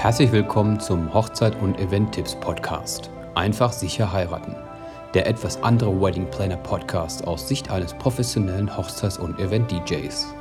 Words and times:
Herzlich 0.00 0.32
willkommen 0.32 0.80
zum 0.80 1.12
Hochzeit- 1.12 1.60
und 1.60 1.78
Event-Tipps 1.78 2.34
Podcast. 2.36 3.10
Einfach 3.34 3.70
sicher 3.70 4.10
heiraten. 4.10 4.56
Der 5.12 5.26
etwas 5.26 5.62
andere 5.62 6.00
Wedding 6.00 6.24
Planner 6.30 6.56
Podcast 6.56 7.26
aus 7.26 7.46
Sicht 7.46 7.70
eines 7.70 7.92
professionellen 7.92 8.74
Hochzeits- 8.74 9.18
und 9.18 9.38
Event-DJs. 9.38 10.34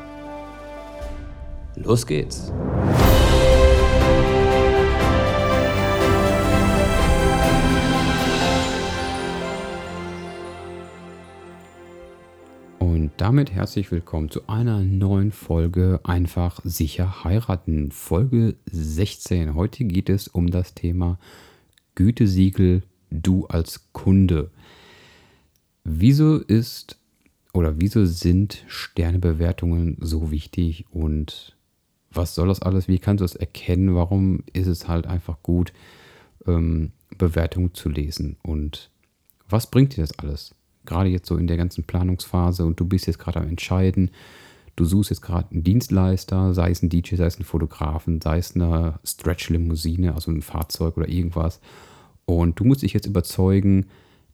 Los 1.76 2.08
geht's! 2.08 2.54
Damit 13.20 13.52
herzlich 13.52 13.92
willkommen 13.92 14.32
zu 14.32 14.48
einer 14.48 14.82
neuen 14.82 15.34
Folge 15.34 16.00
Einfach 16.04 16.62
sicher 16.64 17.26
heiraten. 17.26 17.92
Folge 17.92 18.56
16. 18.72 19.56
Heute 19.56 19.84
geht 19.84 20.08
es 20.08 20.30
um 20.30 20.50
das 20.50 20.74
Thema 20.74 21.20
Gütesiegel, 21.96 22.82
du 23.12 23.46
als 23.48 23.92
Kunde. 23.92 24.52
Wieso 25.84 26.38
ist 26.38 26.98
oder 27.52 27.82
wieso 27.82 28.06
sind 28.06 28.64
Sternebewertungen 28.68 29.98
so 30.00 30.32
wichtig 30.32 30.86
und 30.90 31.58
was 32.12 32.36
soll 32.36 32.48
das 32.48 32.62
alles? 32.62 32.88
Wie 32.88 33.00
kannst 33.00 33.20
du 33.20 33.26
es 33.26 33.36
erkennen? 33.36 33.96
Warum 33.96 34.46
ist 34.54 34.68
es 34.68 34.88
halt 34.88 35.08
einfach 35.08 35.44
gut, 35.44 35.74
ähm, 36.48 36.94
Bewertungen 37.18 37.74
zu 37.74 37.90
lesen? 37.90 38.38
Und 38.44 38.90
was 39.50 39.70
bringt 39.70 39.98
dir 39.98 40.04
das 40.04 40.18
alles? 40.20 40.56
Gerade 40.90 41.10
jetzt 41.10 41.28
so 41.28 41.38
in 41.38 41.46
der 41.46 41.58
ganzen 41.58 41.84
Planungsphase 41.84 42.66
und 42.66 42.80
du 42.80 42.86
bist 42.86 43.06
jetzt 43.06 43.20
gerade 43.20 43.40
am 43.40 43.48
Entscheiden. 43.48 44.10
Du 44.76 44.86
suchst 44.86 45.12
jetzt 45.12 45.22
gerade 45.22 45.52
einen 45.52 45.64
Dienstleister, 45.64 46.56
sei 46.56 46.72
es 46.72 46.82
ein 46.82 46.90
DJ, 46.90 47.16
sei 47.16 47.26
es 47.26 47.40
ein 47.40 47.44
Fotografen, 47.44 48.20
sei 48.22 48.40
es 48.40 48.56
eine 48.56 49.00
Stretch-Limousine, 49.06 50.16
also 50.16 50.32
ein 50.32 50.42
Fahrzeug 50.42 50.98
oder 50.98 51.08
irgendwas. 51.08 51.62
Und 52.26 52.60
du 52.60 52.64
musst 52.64 52.82
dich 52.82 52.94
jetzt 52.94 53.06
überzeugen, 53.06 53.86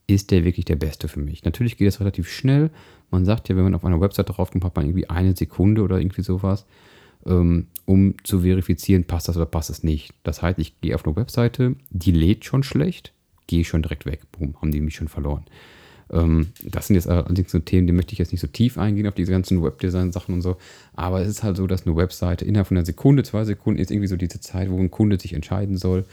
ist 0.08 0.32
der 0.32 0.46
wirklich 0.46 0.64
der 0.64 0.78
Beste 0.78 1.10
für 1.10 1.20
mich? 1.20 1.44
Natürlich 1.44 1.76
geht 1.76 1.88
das 1.88 2.00
relativ 2.00 2.30
schnell. 2.30 2.70
Man 3.12 3.26
sagt 3.26 3.50
ja, 3.50 3.58
wenn 3.58 3.66
man 3.66 3.76
auf 3.76 3.84
einer 3.84 4.00
Website 4.00 4.30
draufkommt, 4.30 4.64
hat 4.64 4.78
man 4.78 4.86
irgendwie 4.86 5.10
eine 5.10 5.36
Sekunde 5.36 5.82
oder 5.82 6.00
irgendwie 6.00 6.22
sowas, 6.22 6.66
ähm, 7.26 7.68
um 7.86 8.14
zu 8.24 8.42
verifizieren, 8.42 9.04
passt 9.04 9.28
das 9.28 9.36
oder 9.36 9.46
passt 9.46 9.70
es 9.70 9.84
nicht. 9.84 10.14
Das 10.24 10.42
heißt, 10.42 10.58
ich 10.60 10.80
gehe 10.80 10.96
auf 10.96 11.06
eine 11.06 11.18
Webseite, 11.18 11.76
die 11.90 12.12
lädt 12.12 12.46
schon 12.46 12.64
schlecht, 12.64 13.12
gehe 13.48 13.66
schon 13.66 13.82
direkt 13.82 14.06
weg. 14.06 14.22
Boom, 14.32 14.56
haben 14.62 14.72
die 14.72 14.80
mich 14.80 14.96
schon 14.96 15.10
verloren. 15.10 15.44
Ähm, 16.12 16.48
das 16.64 16.88
sind 16.88 16.96
jetzt 16.96 17.10
allerdings 17.10 17.52
so 17.52 17.60
Themen, 17.60 17.88
die 17.88 17.94
möchte 17.94 18.14
ich 18.14 18.20
jetzt 18.20 18.32
nicht 18.32 18.42
so 18.42 18.48
tief 18.48 18.78
eingehen 18.78 19.08
auf 19.08 19.16
diese 19.16 19.32
ganzen 19.32 19.64
Webdesign-Sachen 19.64 20.34
und 20.34 20.42
so. 20.42 20.58
Aber 20.94 21.22
es 21.22 21.28
ist 21.28 21.44
halt 21.44 21.58
so, 21.58 21.68
dass 21.68 21.86
eine 21.86 21.96
Webseite 21.96 22.46
innerhalb 22.46 22.68
von 22.68 22.78
einer 22.78 22.86
Sekunde, 22.86 23.24
zwei 23.24 23.44
Sekunden 23.44 23.80
ist 23.80 23.92
irgendwie 23.92 24.08
so 24.08 24.18
diese 24.18 24.40
Zeit, 24.40 24.70
wo 24.70 24.78
ein 24.80 24.92
Kunde 24.92 25.20
sich 25.20 25.34
entscheiden 25.34 25.78
soll. 25.78 26.06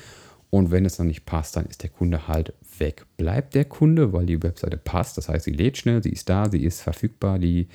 Und 0.51 0.71
wenn 0.71 0.85
es 0.85 0.97
dann 0.97 1.07
nicht 1.07 1.25
passt, 1.25 1.57
dann 1.57 1.65
ist 1.65 1.83
der 1.83 1.89
Kunde 1.89 2.29
halt 2.29 2.53
weg. 2.79 3.07
Bleibt 3.17 3.55
der 3.55 3.65
Kunde, 3.65 4.13
weil 4.13 4.27
die 4.27 4.43
Webseite 4.43 4.77
passt. 4.77 5.17
Das 5.17 5.29
heißt, 5.29 5.47
sie 5.47 5.53
lädt 5.53 5.79
schnell, 5.79 6.03
sie 6.03 6.11
ist 6.11 6.29
da, 6.29 6.51
sie 6.51 6.63
ist 6.63 6.83
verfügbar, 6.83 7.39
die 7.39 7.69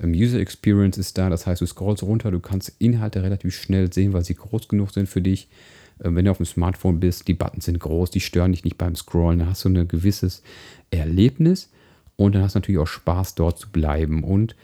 ähm, 0.00 0.12
User 0.12 0.38
Experience 0.38 0.96
ist 0.96 1.18
da. 1.18 1.28
Das 1.28 1.46
heißt, 1.46 1.60
du 1.60 1.66
scrollst 1.66 2.02
runter, 2.02 2.30
du 2.30 2.40
kannst 2.40 2.72
Inhalte 2.78 3.22
relativ 3.22 3.54
schnell 3.54 3.92
sehen, 3.92 4.14
weil 4.14 4.24
sie 4.24 4.34
groß 4.34 4.68
genug 4.68 4.92
sind 4.92 5.08
für 5.08 5.20
dich. 5.20 5.48
Ähm, 6.02 6.16
wenn 6.16 6.24
du 6.24 6.30
auf 6.30 6.38
dem 6.38 6.46
Smartphone 6.46 7.00
bist, 7.00 7.28
die 7.28 7.34
Buttons 7.34 7.66
sind 7.66 7.80
groß, 7.80 8.10
die 8.10 8.20
stören 8.20 8.52
dich 8.52 8.64
nicht 8.64 8.78
beim 8.78 8.94
Scrollen. 8.94 9.40
Da 9.40 9.46
hast 9.46 9.64
du 9.64 9.68
ein 9.68 9.88
gewisses 9.88 10.42
Erlebnis 10.90 11.70
und 12.16 12.34
dann 12.34 12.42
hast 12.42 12.54
du 12.54 12.60
natürlich 12.60 12.80
auch 12.80 12.86
Spaß, 12.86 13.34
dort 13.34 13.58
zu 13.58 13.68
bleiben. 13.70 14.24
Und 14.24 14.54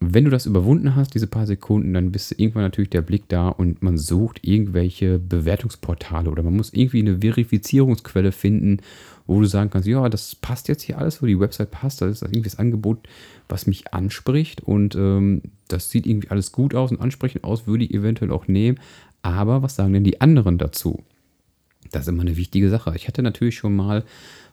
wenn 0.00 0.24
du 0.24 0.30
das 0.30 0.46
überwunden 0.46 0.94
hast, 0.94 1.14
diese 1.14 1.26
paar 1.26 1.46
Sekunden, 1.46 1.94
dann 1.94 2.12
bist 2.12 2.30
du 2.30 2.34
irgendwann 2.36 2.64
natürlich 2.64 2.90
der 2.90 3.02
Blick 3.02 3.28
da 3.28 3.48
und 3.48 3.82
man 3.82 3.96
sucht 3.96 4.40
irgendwelche 4.46 5.18
Bewertungsportale 5.18 6.30
oder 6.30 6.42
man 6.42 6.56
muss 6.56 6.72
irgendwie 6.72 7.00
eine 7.00 7.20
Verifizierungsquelle 7.20 8.32
finden, 8.32 8.80
wo 9.26 9.40
du 9.40 9.46
sagen 9.46 9.70
kannst, 9.70 9.88
ja, 9.88 10.08
das 10.08 10.34
passt 10.34 10.68
jetzt 10.68 10.82
hier 10.82 10.98
alles, 10.98 11.22
wo 11.22 11.26
die 11.26 11.40
Website 11.40 11.70
passt, 11.70 12.00
das 12.00 12.10
ist 12.10 12.22
irgendwie 12.22 12.42
das 12.42 12.58
Angebot, 12.58 13.08
was 13.48 13.66
mich 13.66 13.92
anspricht 13.92 14.60
und 14.60 14.94
ähm, 14.94 15.42
das 15.68 15.90
sieht 15.90 16.06
irgendwie 16.06 16.30
alles 16.30 16.52
gut 16.52 16.74
aus 16.74 16.90
und 16.90 17.00
ansprechend 17.00 17.42
aus, 17.42 17.66
würde 17.66 17.84
ich 17.84 17.94
eventuell 17.94 18.30
auch 18.30 18.48
nehmen. 18.48 18.78
Aber 19.26 19.60
was 19.60 19.74
sagen 19.74 19.92
denn 19.92 20.04
die 20.04 20.20
anderen 20.20 20.56
dazu? 20.56 21.02
Das 21.90 22.02
ist 22.02 22.08
immer 22.08 22.22
eine 22.22 22.36
wichtige 22.36 22.70
Sache. 22.70 22.92
Ich 22.94 23.08
hatte 23.08 23.24
natürlich 23.24 23.56
schon 23.56 23.74
mal, 23.74 24.04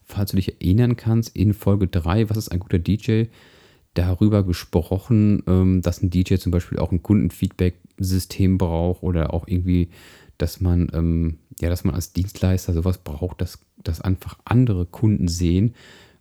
falls 0.03 0.31
du 0.31 0.37
dich 0.37 0.59
erinnern 0.61 0.95
kannst, 0.95 1.35
in 1.35 1.53
Folge 1.53 1.87
3, 1.87 2.31
was 2.31 2.37
ist 2.37 2.51
ein 2.51 2.59
guter 2.59 2.79
DJ, 2.79 3.25
darüber 3.93 4.43
gesprochen, 4.43 5.43
ähm, 5.45 5.83
dass 5.83 6.01
ein 6.01 6.09
DJ 6.09 6.37
zum 6.37 6.51
Beispiel 6.51 6.79
auch 6.79 6.91
ein 6.91 7.03
Kundenfeedback-System 7.03 8.57
braucht 8.57 9.03
oder 9.03 9.31
auch 9.31 9.47
irgendwie, 9.47 9.89
dass 10.39 10.59
man, 10.59 10.89
ähm, 10.91 11.37
ja, 11.61 11.69
dass 11.69 11.83
man 11.83 11.93
als 11.93 12.13
Dienstleister 12.13 12.73
sowas 12.73 12.97
braucht, 12.97 13.41
dass, 13.41 13.59
dass 13.83 14.01
einfach 14.01 14.39
andere 14.43 14.87
Kunden 14.87 15.27
sehen, 15.27 15.75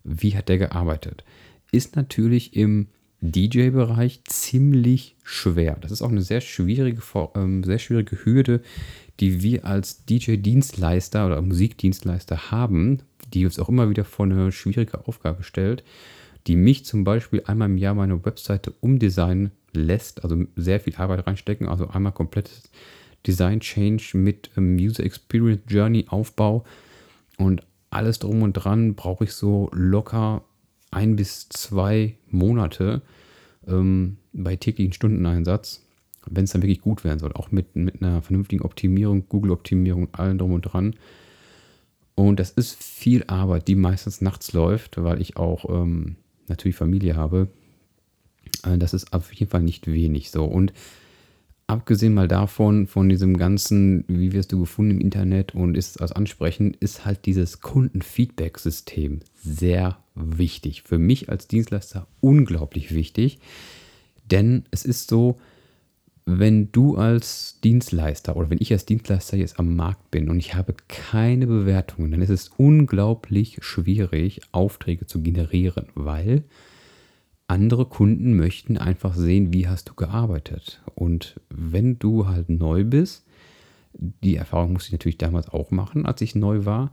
wie 0.05 0.37
hat 0.37 0.51
der 0.51 0.59
gearbeitet. 0.59 1.25
Ist 1.71 1.97
natürlich 1.97 2.55
im 2.55 2.89
DJ-Bereich 3.23 4.25
ziemlich 4.25 5.17
schwer. 5.23 5.79
Das 5.81 5.91
ist 5.91 6.03
auch 6.03 6.11
eine 6.11 6.23
sehr 6.23 6.41
schwierige, 6.41 7.01
ähm, 7.35 7.65
sehr 7.65 7.79
schwierige 7.79 8.25
Hürde, 8.25 8.61
die 9.21 9.43
wir 9.43 9.65
als 9.65 10.05
DJ-Dienstleister 10.05 11.27
oder 11.27 11.41
Musikdienstleister 11.41 12.51
haben, 12.51 12.99
die 13.33 13.45
uns 13.45 13.59
auch 13.59 13.69
immer 13.69 13.89
wieder 13.89 14.05
vor 14.05 14.27
eine 14.27 14.53
schwierige 14.53 15.07
Aufgabe 15.07 15.43
stellt 15.43 15.85
die 16.47 16.57
mich 16.57 16.85
zum 16.85 17.05
Beispiel 17.05 17.43
einmal 17.47 17.69
im 17.69 17.77
Jahr 17.77 17.95
meine 17.95 18.25
Webseite 18.25 18.73
umdesignen 18.81 19.53
lässt, 19.73 20.25
also 20.25 20.45
sehr 20.57 20.81
viel 20.81 20.95
Arbeit 20.97 21.27
reinstecken, 21.27 21.69
also 21.69 21.89
einmal 21.89 22.13
komplettes 22.13 22.71
Design 23.27 23.61
Change 23.61 24.17
mit 24.17 24.51
ähm, 24.57 24.77
User 24.77 25.05
Experience 25.05 25.63
Journey 25.69 26.07
Aufbau 26.09 26.65
und 27.39 27.63
alles 27.91 28.19
drum 28.19 28.43
und 28.43 28.55
dran 28.55 28.95
brauche 28.95 29.25
ich 29.25 29.33
so 29.33 29.71
locker 29.73 30.43
ein 30.93 31.17
bis 31.17 31.49
zwei 31.49 32.15
Monate 32.29 33.03
ähm, 33.67 34.19
bei 34.33 34.57
täglichen 34.57 34.93
Stundeneinsatz, 34.93 35.85
wenn 36.27 36.45
es 36.45 36.53
dann 36.53 36.63
wirklich 36.63 36.81
gut 36.81 37.03
werden 37.03 37.19
soll, 37.19 37.33
auch 37.33 37.51
mit, 37.51 37.75
mit 37.75 38.01
einer 38.01 38.23
vernünftigen 38.23 38.63
Optimierung, 38.63 39.29
Google-Optimierung, 39.29 40.09
allen 40.13 40.39
drum 40.39 40.53
und 40.53 40.63
dran. 40.63 40.95
Und 42.15 42.39
das 42.39 42.51
ist 42.51 42.81
viel 42.83 43.25
Arbeit, 43.27 43.67
die 43.69 43.75
meistens 43.75 44.21
nachts 44.21 44.53
läuft, 44.53 45.03
weil 45.03 45.21
ich 45.21 45.37
auch 45.37 45.65
ähm, 45.69 46.17
natürlich 46.47 46.77
Familie 46.77 47.17
habe, 47.17 47.49
äh, 48.65 48.79
das 48.79 48.95
ist 48.95 49.13
auf 49.13 49.33
jeden 49.33 49.51
Fall 49.51 49.63
nicht 49.63 49.87
wenig 49.87 50.31
so. 50.31 50.45
Und 50.45 50.73
abgesehen 51.67 52.15
mal 52.15 52.29
davon, 52.29 52.87
von 52.87 53.09
diesem 53.09 53.37
ganzen, 53.37 54.05
wie 54.09 54.33
wirst 54.33 54.53
du 54.53 54.61
gefunden 54.61 54.93
im 54.93 55.01
Internet 55.01 55.55
und 55.55 55.77
ist 55.77 55.91
es 55.91 55.97
als 55.99 56.13
ansprechend, 56.13 56.77
ist 56.77 57.05
halt 57.05 57.27
dieses 57.27 57.61
Kundenfeedback-System 57.61 59.21
sehr 59.35 59.99
wichtig. 60.15 60.83
Für 60.83 60.99
mich 60.99 61.29
als 61.29 61.49
Dienstleister 61.49 62.07
unglaublich 62.21 62.95
wichtig, 62.95 63.39
denn 64.31 64.65
es 64.71 64.85
ist 64.85 65.09
so, 65.09 65.39
wenn 66.25 66.71
du 66.71 66.97
als 66.97 67.59
Dienstleister 67.65 68.37
oder 68.37 68.49
wenn 68.51 68.61
ich 68.61 68.73
als 68.73 68.87
Dienstleister 68.87 69.37
jetzt 69.37 69.59
am 69.59 69.75
Markt 69.75 70.11
bin 70.11 70.31
und 70.31 70.39
ich 70.39 70.55
habe 70.55 70.75
keine 70.89 71.47
Bewertungen, 71.47 72.13
dann 72.13 72.23
ist 72.23 72.31
es 72.31 72.51
unglaublich 72.57 73.59
schwierig, 73.61 74.41
Aufträge 74.53 75.07
zu 75.07 75.21
generieren, 75.21 75.87
weil 75.95 76.45
andere 77.53 77.85
Kunden 77.85 78.35
möchten 78.35 78.79
einfach 78.79 79.15
sehen, 79.15 79.53
wie 79.53 79.69
hast 79.69 79.91
du 79.91 79.95
gearbeitet. 79.95 80.81
Und 80.95 81.39
wenn 81.51 81.99
du 81.99 82.27
halt 82.27 82.49
neu 82.49 82.83
bist, 82.83 83.25
die 83.93 84.37
Erfahrung 84.37 84.73
musste 84.73 84.89
ich 84.89 84.93
natürlich 84.93 85.19
damals 85.19 85.51
auch 85.51 85.71
machen, 85.71 86.07
als 86.07 86.23
ich 86.23 86.35
neu 86.35 86.65
war, 86.65 86.91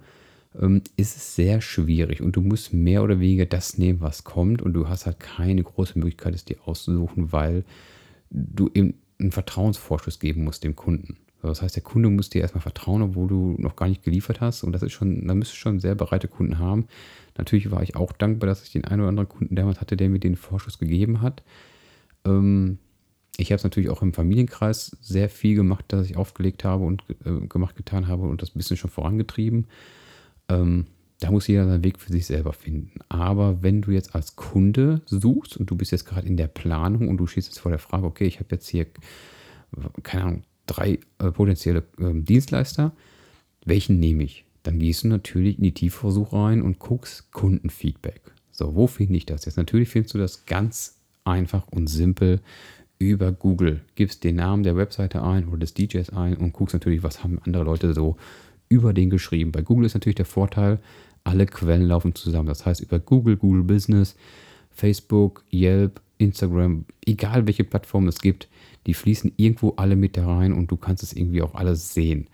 ähm, 0.59 0.81
ist 0.97 1.15
es 1.15 1.35
sehr 1.35 1.61
schwierig 1.61 2.21
und 2.21 2.35
du 2.35 2.41
musst 2.41 2.73
mehr 2.73 3.03
oder 3.03 3.21
weniger 3.21 3.45
das 3.45 3.77
nehmen, 3.77 4.01
was 4.01 4.25
kommt 4.25 4.61
und 4.61 4.73
du 4.73 4.89
hast 4.89 5.05
halt 5.05 5.19
keine 5.19 5.63
große 5.63 5.97
Möglichkeit, 5.97 6.35
es 6.35 6.43
dir 6.43 6.57
auszusuchen, 6.65 7.31
weil 7.31 7.63
du 8.29 8.69
eben 8.73 8.95
einen 9.17 9.31
Vertrauensvorschuss 9.31 10.19
geben 10.19 10.43
musst 10.43 10.65
dem 10.65 10.75
Kunden. 10.75 11.17
Das 11.41 11.61
heißt, 11.61 11.75
der 11.75 11.83
Kunde 11.83 12.09
muss 12.09 12.29
dir 12.29 12.41
erstmal 12.41 12.61
vertrauen, 12.61 13.01
obwohl 13.01 13.27
du 13.27 13.55
noch 13.57 13.75
gar 13.75 13.87
nicht 13.87 14.03
geliefert 14.03 14.41
hast. 14.41 14.63
Und 14.63 14.73
das 14.73 14.83
ist 14.83 14.91
schon, 14.91 15.27
da 15.27 15.33
müsstest 15.33 15.59
du 15.59 15.61
schon 15.61 15.79
sehr 15.79 15.95
bereite 15.95 16.27
Kunden 16.27 16.59
haben. 16.59 16.87
Natürlich 17.37 17.71
war 17.71 17.81
ich 17.81 17.95
auch 17.95 18.11
dankbar, 18.11 18.47
dass 18.47 18.63
ich 18.63 18.71
den 18.71 18.85
einen 18.85 19.01
oder 19.01 19.09
anderen 19.09 19.29
Kunden 19.29 19.55
damals 19.55 19.79
hatte, 19.79 19.95
der 19.95 20.09
mir 20.09 20.19
den 20.19 20.35
Vorschuss 20.35 20.79
gegeben 20.79 21.21
hat. 21.21 21.43
Ähm, 22.25 22.79
ich 23.37 23.51
habe 23.51 23.57
es 23.57 23.63
natürlich 23.63 23.89
auch 23.89 24.01
im 24.01 24.13
Familienkreis 24.13 24.97
sehr 25.01 25.29
viel 25.29 25.55
gemacht, 25.55 25.85
dass 25.87 26.09
ich 26.09 26.17
aufgelegt 26.17 26.65
habe 26.65 26.83
und 26.83 27.03
äh, 27.23 27.47
gemacht, 27.47 27.77
getan 27.77 28.07
habe 28.07 28.23
und 28.23 28.41
das 28.41 28.51
bisschen 28.51 28.75
schon 28.75 28.89
vorangetrieben. 28.89 29.67
Ähm, 30.49 30.87
da 31.21 31.31
muss 31.31 31.47
jeder 31.47 31.65
seinen 31.65 31.83
Weg 31.83 31.99
für 31.99 32.11
sich 32.11 32.25
selber 32.25 32.53
finden. 32.53 32.99
Aber 33.07 33.61
wenn 33.63 33.81
du 33.81 33.91
jetzt 33.91 34.15
als 34.15 34.35
Kunde 34.35 35.01
suchst 35.05 35.57
und 35.57 35.69
du 35.69 35.75
bist 35.75 35.91
jetzt 35.91 36.05
gerade 36.05 36.27
in 36.27 36.37
der 36.37 36.47
Planung 36.47 37.07
und 37.07 37.17
du 37.17 37.27
stehst 37.27 37.47
jetzt 37.47 37.59
vor 37.59 37.71
der 37.71 37.79
Frage, 37.79 38.05
okay, 38.05 38.25
ich 38.25 38.39
habe 38.39 38.47
jetzt 38.51 38.67
hier, 38.67 38.87
keine 40.03 40.23
Ahnung, 40.23 40.43
drei 40.69 40.99
äh, 41.19 41.31
potenzielle 41.31 41.83
äh, 41.99 42.13
Dienstleister, 42.13 42.93
welchen 43.65 43.99
nehme 43.99 44.23
ich? 44.23 44.45
Dann 44.63 44.79
gehst 44.79 45.03
du 45.03 45.07
natürlich 45.07 45.57
in 45.57 45.63
die 45.63 45.73
Tiefversuch 45.73 46.33
rein 46.33 46.61
und 46.61 46.79
guckst 46.79 47.31
Kundenfeedback. 47.31 48.21
So, 48.51 48.75
wo 48.75 48.87
finde 48.87 49.15
ich 49.15 49.25
das 49.25 49.45
jetzt? 49.45 49.57
Natürlich 49.57 49.89
findest 49.89 50.13
du 50.13 50.17
das 50.17 50.45
ganz 50.45 50.99
einfach 51.23 51.67
und 51.69 51.87
simpel 51.87 52.41
über 52.99 53.31
Google. 53.31 53.81
Gibst 53.95 54.23
den 54.23 54.35
Namen 54.35 54.63
der 54.63 54.75
Webseite 54.75 55.23
ein 55.23 55.47
oder 55.47 55.59
des 55.59 55.73
DJs 55.73 56.09
ein 56.11 56.35
und 56.35 56.53
guckst 56.53 56.73
natürlich, 56.73 57.01
was 57.01 57.23
haben 57.23 57.39
andere 57.45 57.63
Leute 57.63 57.93
so 57.93 58.17
über 58.67 58.93
den 58.93 59.09
geschrieben. 59.09 59.51
Bei 59.51 59.61
Google 59.61 59.85
ist 59.85 59.93
natürlich 59.93 60.17
der 60.17 60.25
Vorteil, 60.25 60.79
alle 61.23 61.45
Quellen 61.45 61.87
laufen 61.87 62.13
zusammen. 62.13 62.47
Das 62.47 62.65
heißt, 62.65 62.81
über 62.81 62.99
Google, 62.99 63.37
Google 63.37 63.63
Business, 63.63 64.15
Facebook, 64.71 65.43
Yelp, 65.51 66.01
Instagram, 66.17 66.85
egal 67.05 67.47
welche 67.47 67.63
Plattform 67.63 68.07
es 68.07 68.19
gibt, 68.19 68.49
die 68.87 68.93
fließen 68.93 69.33
irgendwo 69.37 69.73
alle 69.77 69.95
mit 69.95 70.17
da 70.17 70.25
rein 70.25 70.53
und 70.53 70.71
du 70.71 70.77
kannst 70.77 71.03
es 71.03 71.13
irgendwie 71.13 71.41
auch 71.41 71.55
alles 71.55 71.93
sehen. 71.93 72.27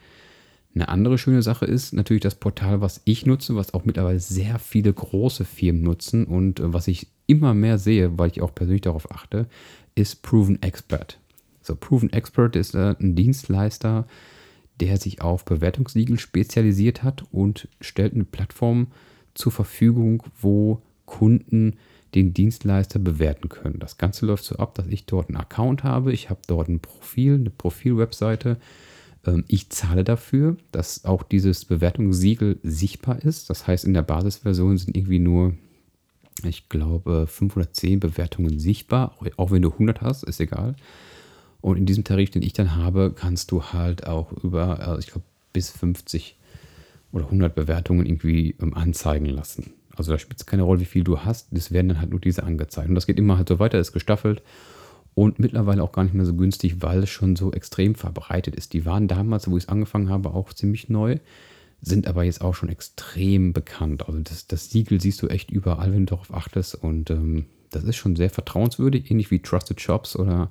Eine 0.75 0.89
andere 0.89 1.17
schöne 1.17 1.41
Sache 1.41 1.65
ist 1.65 1.93
natürlich 1.93 2.23
das 2.23 2.35
Portal, 2.35 2.81
was 2.81 3.01
ich 3.05 3.25
nutze, 3.25 3.55
was 3.55 3.73
auch 3.73 3.85
mittlerweile 3.85 4.19
sehr 4.19 4.59
viele 4.59 4.91
große 4.91 5.45
Firmen 5.45 5.83
nutzen 5.83 6.25
und 6.25 6.59
äh, 6.59 6.73
was 6.73 6.87
ich 6.87 7.07
immer 7.27 7.53
mehr 7.53 7.77
sehe, 7.77 8.17
weil 8.17 8.29
ich 8.29 8.41
auch 8.41 8.53
persönlich 8.53 8.81
darauf 8.81 9.09
achte, 9.11 9.47
ist 9.95 10.21
Proven 10.21 10.61
Expert. 10.61 11.17
So, 11.61 11.75
Proven 11.75 12.11
Expert 12.11 12.57
ist 12.57 12.75
äh, 12.75 12.93
ein 12.99 13.15
Dienstleister, 13.15 14.05
der 14.81 14.97
sich 14.97 15.21
auf 15.21 15.45
Bewertungssiegel 15.45 16.19
spezialisiert 16.19 17.03
hat 17.03 17.23
und 17.31 17.69
stellt 17.79 18.13
eine 18.13 18.25
Plattform 18.25 18.87
zur 19.33 19.53
Verfügung, 19.53 20.23
wo 20.41 20.81
Kunden 21.05 21.77
den 22.15 22.33
Dienstleister 22.33 22.99
bewerten 22.99 23.49
können. 23.49 23.79
Das 23.79 23.97
Ganze 23.97 24.25
läuft 24.25 24.45
so 24.45 24.55
ab, 24.55 24.75
dass 24.75 24.87
ich 24.87 25.05
dort 25.05 25.29
einen 25.29 25.37
Account 25.37 25.83
habe. 25.83 26.13
Ich 26.13 26.29
habe 26.29 26.39
dort 26.47 26.69
ein 26.69 26.79
Profil, 26.79 27.35
eine 27.35 27.49
Profilwebseite. 27.49 28.57
Ähm, 29.25 29.43
ich 29.47 29.69
zahle 29.69 30.03
dafür, 30.03 30.57
dass 30.71 31.05
auch 31.05 31.23
dieses 31.23 31.65
Bewertungssiegel 31.65 32.59
sichtbar 32.63 33.21
ist. 33.21 33.49
Das 33.49 33.67
heißt, 33.67 33.85
in 33.85 33.93
der 33.93 34.01
Basisversion 34.01 34.77
sind 34.77 34.95
irgendwie 34.95 35.19
nur, 35.19 35.53
ich 36.43 36.69
glaube, 36.69 37.27
510 37.27 37.99
Bewertungen 37.99 38.59
sichtbar. 38.59 39.17
Auch 39.37 39.51
wenn 39.51 39.61
du 39.61 39.71
100 39.71 40.01
hast, 40.01 40.23
ist 40.23 40.39
egal. 40.39 40.75
Und 41.61 41.77
in 41.77 41.85
diesem 41.85 42.03
Tarif, 42.03 42.29
den 42.29 42.43
ich 42.43 42.53
dann 42.53 42.75
habe, 42.75 43.11
kannst 43.15 43.51
du 43.51 43.63
halt 43.63 44.07
auch 44.07 44.31
über, 44.31 44.79
also 44.79 44.99
ich 44.99 45.07
glaube, 45.07 45.25
bis 45.51 45.69
50 45.71 46.37
oder 47.11 47.25
100 47.25 47.55
Bewertungen 47.55 48.05
irgendwie 48.05 48.55
ähm, 48.61 48.73
anzeigen 48.73 49.25
lassen. 49.25 49.73
Also 49.97 50.11
da 50.11 50.17
spielt 50.17 50.39
es 50.39 50.45
keine 50.45 50.63
Rolle, 50.63 50.79
wie 50.79 50.85
viel 50.85 51.03
du 51.03 51.19
hast. 51.19 51.47
Das 51.51 51.71
werden 51.71 51.89
dann 51.89 51.99
halt 51.99 52.11
nur 52.11 52.19
diese 52.19 52.43
angezeigt. 52.43 52.89
Und 52.89 52.95
das 52.95 53.07
geht 53.07 53.19
immer 53.19 53.37
halt 53.37 53.49
so 53.49 53.59
weiter, 53.59 53.79
ist 53.79 53.93
gestaffelt 53.93 54.41
und 55.15 55.39
mittlerweile 55.39 55.81
auch 55.81 55.93
gar 55.93 56.03
nicht 56.03 56.13
mehr 56.13 56.25
so 56.25 56.35
günstig, 56.35 56.81
weil 56.81 57.03
es 57.03 57.09
schon 57.09 57.35
so 57.35 57.51
extrem 57.51 57.95
verbreitet 57.95 58.55
ist. 58.55 58.73
Die 58.73 58.85
waren 58.85 59.07
damals, 59.07 59.49
wo 59.49 59.57
ich 59.57 59.63
es 59.63 59.69
angefangen 59.69 60.09
habe, 60.09 60.33
auch 60.33 60.53
ziemlich 60.53 60.89
neu, 60.89 61.17
sind 61.81 62.07
aber 62.07 62.23
jetzt 62.23 62.41
auch 62.41 62.53
schon 62.53 62.69
extrem 62.69 63.53
bekannt. 63.53 64.07
Also 64.07 64.19
das, 64.19 64.47
das 64.47 64.69
Siegel 64.69 64.99
siehst 64.99 65.21
du 65.21 65.27
echt 65.27 65.51
überall, 65.51 65.93
wenn 65.93 66.05
du 66.05 66.15
darauf 66.15 66.33
achtest. 66.33 66.75
Und 66.75 67.09
ähm, 67.09 67.45
das 67.71 67.85
ist 67.85 67.95
schon 67.95 68.17
sehr 68.17 68.29
vertrauenswürdig, 68.29 69.09
ähnlich 69.09 69.31
wie 69.31 69.39
Trusted 69.39 69.79
Shops 69.79 70.17
oder 70.17 70.49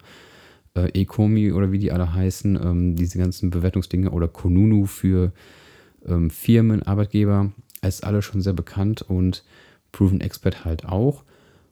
äh, 0.75 0.88
Ecomi 0.99 1.52
oder 1.52 1.70
wie 1.70 1.79
die 1.79 1.93
alle 1.93 2.14
heißen, 2.14 2.56
ähm, 2.56 2.96
diese 2.96 3.19
ganzen 3.19 3.50
Bewertungsdinge 3.50 4.11
oder 4.11 4.29
Konunu 4.29 4.87
für 4.87 5.32
ähm, 6.06 6.31
Firmen, 6.31 6.82
Arbeitgeber 6.82 7.52
ist 7.88 8.04
alles 8.04 8.25
schon 8.25 8.40
sehr 8.40 8.52
bekannt 8.52 9.02
und 9.02 9.44
Proven 9.92 10.20
Expert 10.20 10.64
halt 10.64 10.84
auch. 10.86 11.25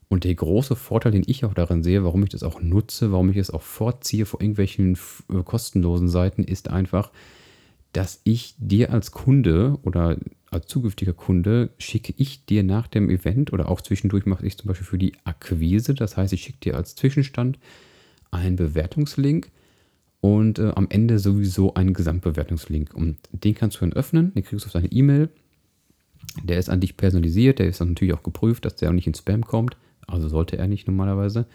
Und 0.09 0.25
der 0.25 0.35
große 0.35 0.77
Vorteil, 0.77 1.13
den 1.13 1.25
ich 1.27 1.45
auch 1.45 1.55
darin 1.55 1.83
sehe, 1.83 2.05
warum 2.05 2.23
ich 2.23 2.29
das 2.29 2.43
auch 2.43 2.61
nutze, 2.61 3.13
warum 3.13 3.31
ich 3.31 3.39
es 3.39 3.51
auch 3.51 3.63
vorziehe 3.63 4.27
vor 4.27 4.43
irgendwelchen 4.43 4.99
äh, 5.31 5.43
kostenlosen 5.43 6.09
Seiten, 6.09 6.45
ist 6.45 6.69
einfach, 6.69 7.11
dass 7.93 8.21
ich 8.25 8.55
dir 8.59 8.93
als 8.93 9.13
Kunde 9.13 9.79
oder 9.83 10.19
als 10.51 10.67
zukünftiger 10.67 11.15
Kunde 11.15 11.71
schicke 11.79 12.13
ich 12.17 12.45
dir 12.45 12.63
nach 12.63 12.89
dem 12.89 13.09
Event 13.09 13.53
oder 13.55 13.71
auch 13.71 13.81
zwischendurch 13.81 14.27
mache 14.27 14.47
ich 14.47 14.59
zum 14.59 14.69
Beispiel 14.69 14.87
für 14.87 14.99
die 14.99 15.15
Akquise. 15.25 15.95
Das 15.95 16.17
heißt, 16.17 16.33
ich 16.35 16.43
schicke 16.43 16.59
dir 16.61 16.77
als 16.77 16.95
Zwischenstand 16.95 17.59
einen 18.31 18.57
Bewertungslink 18.57 19.51
und 20.21 20.59
äh, 20.59 20.73
am 20.75 20.89
Ende 20.91 21.19
sowieso 21.19 21.75
einen 21.75 21.95
Gesamtbewertungslink. 21.95 22.95
Und 22.95 23.17
den 23.33 23.55
kannst 23.55 23.77
du 23.77 23.81
dann 23.81 23.93
öffnen, 23.93 24.35
den 24.35 24.45
kriegst 24.45 24.65
du 24.65 24.69
auf 24.69 24.73
deine 24.73 24.93
E-Mail 24.93 25.31
der 26.43 26.59
ist 26.59 26.71
an 26.71 26.81
dich 26.81 26.97
personalisiert, 26.97 27.59
der 27.59 27.69
ist 27.69 27.81
dann 27.81 27.89
natürlich 27.89 28.15
auch 28.15 28.23
geprüft, 28.23 28.65
dass 28.65 28.77
der 28.77 28.91
auch 28.91 28.95
nicht 28.95 29.07
in 29.07 29.15
Spam 29.15 29.45
kommt. 29.45 29.77
Also 30.07 30.29
sollte 30.29 30.59
er 30.59 30.67
nicht 30.67 30.87
normalerweise. 30.87 31.47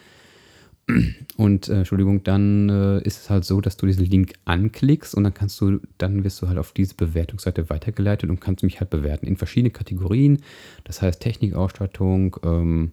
Und 1.36 1.68
äh, 1.68 1.80
Entschuldigung, 1.80 2.24
dann 2.24 2.70
äh, 2.70 3.02
ist 3.02 3.20
es 3.22 3.30
halt 3.30 3.44
so, 3.44 3.60
dass 3.60 3.76
du 3.76 3.86
diesen 3.86 4.06
Link 4.06 4.34
anklickst 4.46 5.16
und 5.16 5.26
dann 5.26 5.34
kannst 5.34 5.60
du, 5.60 5.82
dann 5.98 6.24
wirst 6.24 6.42
du 6.42 6.48
halt 6.48 6.58
auf 6.58 6.72
diese 6.72 6.96
Bewertungsseite 6.96 7.70
weitergeleitet 7.70 8.30
und 8.30 8.40
kannst 8.40 8.64
mich 8.64 8.80
halt 8.80 8.90
bewerten 8.90 9.28
in 9.28 9.36
verschiedene 9.36 9.72
Kategorien. 9.72 10.42
Das 10.86 11.02
heißt 11.02 11.22
Technikausstattung, 11.22 12.38
ähm, 12.44 12.92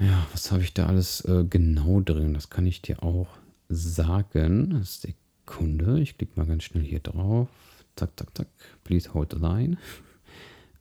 ja, 0.00 0.26
was 0.32 0.50
habe 0.50 0.62
ich 0.62 0.74
da 0.74 0.86
alles 0.86 1.20
äh, 1.26 1.44
genau 1.48 2.00
drin? 2.00 2.34
Das 2.34 2.50
kann 2.50 2.66
ich 2.66 2.82
dir 2.82 3.04
auch 3.04 3.28
sagen. 3.68 4.82
Sekunde, 4.82 6.00
ich 6.00 6.18
klicke 6.18 6.40
mal 6.40 6.46
ganz 6.46 6.64
schnell 6.64 6.84
hier 6.84 7.00
drauf. 7.00 7.48
Zack, 7.96 8.10
zack, 8.16 8.28
zack. 8.36 8.46
Please 8.84 9.12
hold 9.12 9.32
the 9.32 9.38
line. 9.38 9.76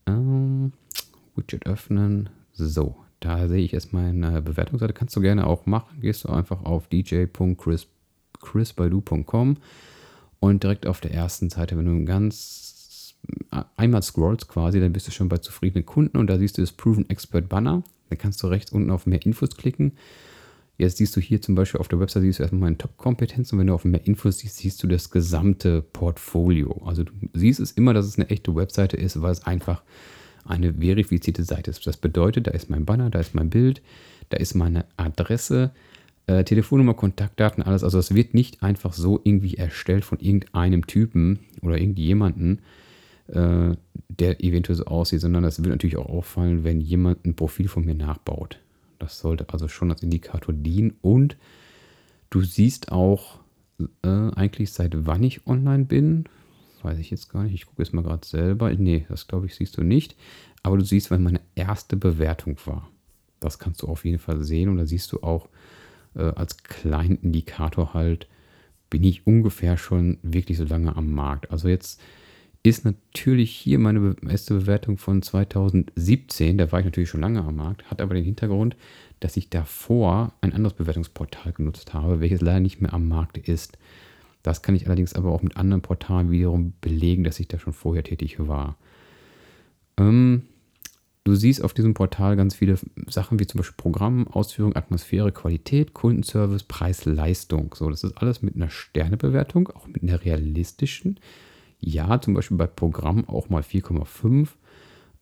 Ähm, 0.05 0.73
Widget 1.35 1.65
öffnen. 1.65 2.29
So, 2.53 2.97
da 3.19 3.47
sehe 3.47 3.63
ich 3.63 3.71
jetzt 3.71 3.91
meine 3.93 4.39
Bewertungsseite. 4.41 4.93
Kannst 4.93 5.15
du 5.15 5.21
gerne 5.21 5.47
auch 5.47 5.65
machen. 5.65 6.01
Gehst 6.01 6.23
du 6.23 6.29
einfach 6.29 6.63
auf 6.63 6.87
dj.chrisbaidu.com 6.87 9.57
und 10.39 10.63
direkt 10.63 10.85
auf 10.87 11.01
der 11.01 11.13
ersten 11.13 11.49
Seite, 11.49 11.77
wenn 11.77 11.85
du 11.85 12.05
ganz 12.05 13.15
einmal 13.75 14.01
scrollst 14.03 14.47
quasi, 14.47 14.79
dann 14.79 14.93
bist 14.93 15.07
du 15.07 15.11
schon 15.11 15.27
bei 15.29 15.39
zufriedenen 15.39 15.85
Kunden 15.85 16.17
und 16.17 16.27
da 16.27 16.37
siehst 16.37 16.57
du 16.57 16.61
das 16.61 16.71
Proven 16.71 17.09
Expert 17.09 17.49
Banner. 17.49 17.83
Dann 18.09 18.17
kannst 18.17 18.41
du 18.41 18.47
rechts 18.47 18.71
unten 18.71 18.91
auf 18.91 19.05
mehr 19.05 19.25
Infos 19.25 19.55
klicken 19.55 19.91
Jetzt 20.79 20.95
siehst 20.95 21.13
du 21.17 21.19
hier 21.19 21.41
zum 21.41 21.55
Beispiel 21.55 21.81
auf 21.81 21.89
der 21.89 21.99
Website, 21.99 22.23
siehst 22.23 22.39
du 22.39 22.43
erstmal 22.43 22.61
meine 22.61 22.77
Top-Kompetenzen 22.77 23.55
und 23.55 23.59
wenn 23.59 23.67
du 23.67 23.73
auf 23.73 23.83
mehr 23.83 24.07
Infos 24.07 24.39
siehst, 24.39 24.57
siehst 24.57 24.81
du 24.81 24.87
das 24.87 25.09
gesamte 25.09 25.81
Portfolio. 25.81 26.81
Also 26.85 27.03
du 27.03 27.11
siehst 27.33 27.59
es 27.59 27.71
immer, 27.71 27.93
dass 27.93 28.05
es 28.05 28.17
eine 28.17 28.29
echte 28.29 28.55
Webseite 28.55 28.95
ist, 28.95 29.21
weil 29.21 29.33
es 29.33 29.45
einfach 29.45 29.83
eine 30.45 30.75
verifizierte 30.75 31.43
Seite 31.43 31.69
ist. 31.69 31.85
Das 31.85 31.97
bedeutet, 31.97 32.47
da 32.47 32.51
ist 32.51 32.69
mein 32.69 32.85
Banner, 32.85 33.09
da 33.09 33.19
ist 33.19 33.35
mein 33.35 33.49
Bild, 33.49 33.81
da 34.29 34.37
ist 34.37 34.55
meine 34.55 34.85
Adresse, 34.95 35.71
äh, 36.27 36.45
Telefonnummer, 36.45 36.93
Kontaktdaten, 36.93 37.61
alles. 37.61 37.83
Also 37.83 37.99
es 37.99 38.15
wird 38.15 38.33
nicht 38.33 38.63
einfach 38.63 38.93
so 38.93 39.19
irgendwie 39.21 39.55
erstellt 39.55 40.05
von 40.05 40.19
irgendeinem 40.19 40.87
Typen 40.87 41.39
oder 41.61 41.77
irgendjemanden, 41.77 42.59
äh, 43.27 43.75
der 44.07 44.41
eventuell 44.41 44.77
so 44.77 44.85
aussieht, 44.85 45.19
sondern 45.19 45.43
das 45.43 45.59
wird 45.59 45.71
natürlich 45.71 45.97
auch 45.97 46.07
auffallen, 46.07 46.63
wenn 46.63 46.79
jemand 46.79 47.25
ein 47.25 47.35
Profil 47.35 47.67
von 47.67 47.83
mir 47.83 47.95
nachbaut. 47.95 48.59
Das 48.99 49.19
sollte 49.19 49.47
also 49.49 49.67
schon 49.67 49.91
als 49.91 50.03
Indikator 50.03 50.53
dienen. 50.53 50.95
Und 51.01 51.37
du 52.29 52.41
siehst 52.41 52.91
auch 52.91 53.39
äh, 53.79 54.07
eigentlich, 54.07 54.71
seit 54.71 55.05
wann 55.05 55.23
ich 55.23 55.47
online 55.47 55.85
bin. 55.85 56.25
Weiß 56.81 56.99
ich 56.99 57.09
jetzt 57.09 57.29
gar 57.29 57.43
nicht. 57.43 57.53
Ich 57.53 57.65
gucke 57.65 57.81
jetzt 57.81 57.93
mal 57.93 58.03
gerade 58.03 58.25
selber. 58.25 58.71
Nee, 58.73 59.05
das 59.09 59.27
glaube 59.27 59.45
ich, 59.45 59.55
siehst 59.55 59.77
du 59.77 59.83
nicht. 59.83 60.15
Aber 60.63 60.77
du 60.77 60.85
siehst, 60.85 61.11
wann 61.11 61.23
meine 61.23 61.41
erste 61.55 61.97
Bewertung 61.97 62.57
war. 62.65 62.89
Das 63.39 63.59
kannst 63.59 63.81
du 63.81 63.87
auf 63.87 64.05
jeden 64.05 64.19
Fall 64.19 64.43
sehen. 64.43 64.69
Und 64.69 64.77
da 64.77 64.85
siehst 64.85 65.11
du 65.11 65.23
auch 65.23 65.49
äh, 66.15 66.23
als 66.23 66.57
kleinen 66.57 67.17
Indikator 67.17 67.93
halt, 67.93 68.27
bin 68.89 69.03
ich 69.03 69.27
ungefähr 69.27 69.77
schon 69.77 70.17
wirklich 70.23 70.57
so 70.57 70.65
lange 70.65 70.95
am 70.95 71.11
Markt. 71.11 71.51
Also 71.51 71.67
jetzt 71.67 72.01
ist 72.63 72.83
natürlich 72.83 73.51
hier 73.51 73.79
meine 73.79 74.15
erste 74.27 74.53
Bewertung 74.53 74.97
von 74.97 75.21
2017. 75.21 76.57
Da 76.57 76.71
war 76.71 76.79
ich 76.79 76.85
natürlich 76.85 77.09
schon 77.09 77.21
lange 77.21 77.41
am 77.41 77.55
Markt, 77.55 77.89
hat 77.89 78.01
aber 78.01 78.15
den 78.15 78.25
Hintergrund, 78.25 78.75
dass 79.19 79.37
ich 79.37 79.49
davor 79.49 80.33
ein 80.41 80.53
anderes 80.53 80.75
Bewertungsportal 80.75 81.53
genutzt 81.53 81.93
habe, 81.93 82.19
welches 82.19 82.41
leider 82.41 82.59
nicht 82.59 82.81
mehr 82.81 82.93
am 82.93 83.07
Markt 83.07 83.37
ist. 83.37 83.77
Das 84.43 84.61
kann 84.61 84.75
ich 84.75 84.87
allerdings 84.87 85.13
aber 85.13 85.31
auch 85.31 85.41
mit 85.41 85.57
anderen 85.57 85.81
Portalen 85.81 86.31
wiederum 86.31 86.73
belegen, 86.81 87.23
dass 87.23 87.39
ich 87.39 87.47
da 87.47 87.59
schon 87.59 87.73
vorher 87.73 88.03
tätig 88.03 88.37
war. 88.39 88.77
Ähm, 89.97 90.43
du 91.23 91.35
siehst 91.35 91.63
auf 91.63 91.73
diesem 91.73 91.93
Portal 91.93 92.35
ganz 92.35 92.55
viele 92.55 92.77
Sachen 93.07 93.39
wie 93.39 93.47
zum 93.47 93.59
Beispiel 93.59 93.75
Programm, 93.77 94.27
Ausführung, 94.27 94.75
Atmosphäre, 94.75 95.31
Qualität, 95.31 95.93
Kundenservice, 95.93 96.63
Preis, 96.63 97.05
Leistung. 97.05 97.73
So, 97.75 97.89
das 97.89 98.03
ist 98.03 98.17
alles 98.17 98.41
mit 98.41 98.55
einer 98.55 98.69
Sternebewertung, 98.69 99.69
auch 99.69 99.87
mit 99.87 100.03
einer 100.03 100.23
realistischen. 100.23 101.19
Ja, 101.79 102.19
zum 102.19 102.33
Beispiel 102.33 102.57
bei 102.57 102.67
Programm 102.67 103.27
auch 103.27 103.49
mal 103.49 103.61
4,5. 103.61 104.49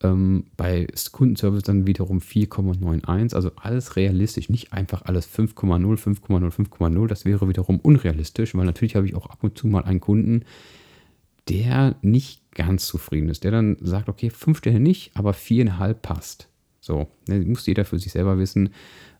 Ähm, 0.03 0.45
bei 0.57 0.87
Kundenservice 1.11 1.63
dann 1.63 1.87
wiederum 1.87 2.19
4,91. 2.19 3.33
Also 3.33 3.51
alles 3.55 3.95
realistisch, 3.95 4.49
nicht 4.49 4.73
einfach 4.73 5.03
alles 5.03 5.27
5,0, 5.27 5.97
5,0, 5.97 6.51
5,0. 6.51 7.07
Das 7.07 7.25
wäre 7.25 7.47
wiederum 7.47 7.79
unrealistisch, 7.79 8.55
weil 8.55 8.65
natürlich 8.65 8.95
habe 8.95 9.05
ich 9.07 9.15
auch 9.15 9.27
ab 9.27 9.39
und 9.41 9.57
zu 9.57 9.67
mal 9.67 9.83
einen 9.83 9.99
Kunden, 9.99 10.43
der 11.49 11.95
nicht 12.01 12.51
ganz 12.51 12.87
zufrieden 12.87 13.29
ist, 13.29 13.43
der 13.43 13.51
dann 13.51 13.77
sagt, 13.79 14.09
okay, 14.09 14.29
fünf 14.29 14.59
Sterne 14.59 14.79
nicht, 14.79 15.11
aber 15.15 15.33
viereinhalb 15.33 16.01
passt. 16.01 16.49
So, 16.79 17.07
ne, 17.27 17.39
muss 17.39 17.65
jeder 17.65 17.85
für 17.85 17.99
sich 17.99 18.11
selber 18.11 18.37
wissen. 18.37 18.69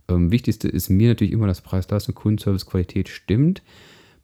Ähm, 0.09 0.31
wichtigste 0.31 0.67
ist 0.67 0.89
mir 0.89 1.09
natürlich 1.09 1.33
immer, 1.33 1.47
dass 1.47 1.61
Preis-Leistung, 1.61 2.15
Kundenservice, 2.15 2.65
Qualität 2.65 3.09
stimmt. 3.09 3.61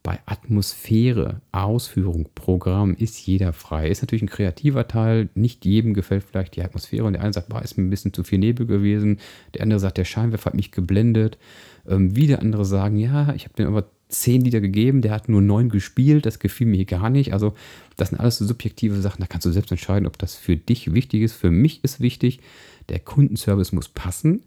Bei 0.04 0.20
Atmosphäre, 0.26 1.40
Ausführung, 1.50 2.28
Programm 2.34 2.94
ist 2.94 3.26
jeder 3.26 3.54
frei. 3.54 3.88
Ist 3.88 4.02
natürlich 4.02 4.20
ein 4.20 4.28
kreativer 4.28 4.86
Teil. 4.86 5.30
Nicht 5.34 5.64
jedem 5.64 5.94
gefällt 5.94 6.24
vielleicht 6.24 6.56
die 6.56 6.62
Atmosphäre. 6.62 7.04
Und 7.04 7.14
der 7.14 7.22
eine 7.22 7.32
sagt, 7.32 7.48
boah, 7.48 7.62
ist 7.62 7.78
mir 7.78 7.84
ein 7.84 7.90
bisschen 7.90 8.12
zu 8.12 8.22
viel 8.22 8.38
Nebel 8.38 8.66
gewesen. 8.66 9.18
Der 9.54 9.62
andere 9.62 9.80
sagt, 9.80 9.96
der 9.96 10.04
Scheinwerfer 10.04 10.44
hat 10.44 10.54
mich 10.54 10.72
geblendet. 10.72 11.38
Ähm, 11.88 12.14
wieder 12.14 12.40
andere 12.40 12.66
sagen, 12.66 12.98
ja, 12.98 13.32
ich 13.34 13.44
habe 13.44 13.54
den 13.56 13.66
aber 13.66 13.86
zehn 14.10 14.42
Lieder 14.42 14.60
gegeben, 14.60 15.00
der 15.00 15.12
hat 15.12 15.30
nur 15.30 15.40
neun 15.40 15.70
gespielt, 15.70 16.26
das 16.26 16.38
gefiel 16.38 16.66
mir 16.66 16.84
gar 16.84 17.08
nicht. 17.08 17.32
Also, 17.32 17.54
das 17.96 18.10
sind 18.10 18.20
alles 18.20 18.36
so 18.36 18.44
subjektive 18.44 19.00
Sachen, 19.00 19.22
da 19.22 19.26
kannst 19.26 19.46
du 19.46 19.52
selbst 19.52 19.70
entscheiden, 19.70 20.06
ob 20.06 20.18
das 20.18 20.34
für 20.34 20.58
dich 20.58 20.92
wichtig 20.92 21.22
ist. 21.22 21.32
Für 21.32 21.50
mich 21.50 21.82
ist 21.82 22.00
wichtig, 22.00 22.40
der 22.90 23.00
Kundenservice 23.00 23.72
muss 23.72 23.88
passen. 23.88 24.42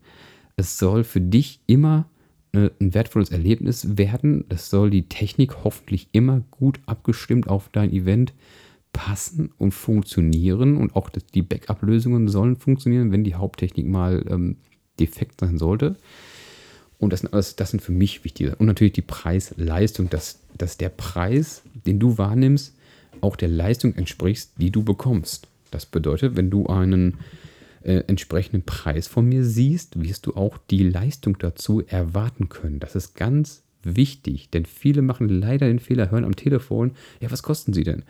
Es 0.55 0.77
soll 0.77 1.03
für 1.03 1.19
dich 1.19 1.61
immer 1.65 2.05
äh, 2.53 2.69
ein 2.79 2.93
wertvolles 2.93 3.31
Erlebnis 3.31 3.97
werden. 3.97 4.45
Es 4.49 4.69
soll 4.69 4.89
die 4.89 5.09
Technik 5.09 5.63
hoffentlich 5.63 6.09
immer 6.11 6.41
gut 6.51 6.79
abgestimmt 6.85 7.47
auf 7.47 7.69
dein 7.71 7.91
Event 7.91 8.33
passen 8.93 9.51
und 9.57 9.73
funktionieren. 9.73 10.77
Und 10.77 10.95
auch 10.95 11.09
die 11.09 11.41
Backup-Lösungen 11.41 12.27
sollen 12.27 12.55
funktionieren, 12.55 13.11
wenn 13.11 13.23
die 13.23 13.35
Haupttechnik 13.35 13.87
mal 13.87 14.25
ähm, 14.29 14.57
defekt 14.99 15.39
sein 15.41 15.57
sollte. 15.57 15.95
Und 16.99 17.13
das 17.13 17.21
sind 17.21 17.33
alles, 17.33 17.55
das 17.55 17.71
sind 17.71 17.81
für 17.81 17.91
mich 17.91 18.23
wichtige. 18.23 18.55
Und 18.55 18.65
natürlich 18.65 18.93
die 18.93 19.01
Preis-Leistung, 19.01 20.09
dass, 20.09 20.39
dass 20.57 20.77
der 20.77 20.89
Preis, 20.89 21.61
den 21.85 21.99
du 21.99 22.17
wahrnimmst, 22.17 22.75
auch 23.21 23.35
der 23.35 23.49
Leistung 23.49 23.95
entspricht, 23.95 24.49
die 24.57 24.71
du 24.71 24.83
bekommst. 24.83 25.47
Das 25.71 25.85
bedeutet, 25.85 26.35
wenn 26.35 26.49
du 26.49 26.67
einen 26.67 27.17
äh, 27.87 28.03
entsprechenden 28.07 28.63
Preis 28.63 29.07
von 29.07 29.27
mir 29.27 29.43
siehst, 29.43 30.01
wirst 30.01 30.25
du 30.25 30.35
auch 30.35 30.57
die 30.57 30.83
Leistung 30.83 31.37
dazu 31.39 31.81
erwarten 31.87 32.49
können. 32.49 32.79
Das 32.79 32.95
ist 32.95 33.15
ganz 33.15 33.63
wichtig, 33.81 34.49
denn 34.49 34.65
viele 34.65 35.01
machen 35.01 35.29
leider 35.29 35.67
den 35.67 35.79
Fehler, 35.79 36.11
hören 36.11 36.25
am 36.25 36.35
Telefon, 36.35 36.91
ja, 37.21 37.31
was 37.31 37.43
kosten 37.43 37.71
sie 37.71 37.83
denn? 37.83 38.03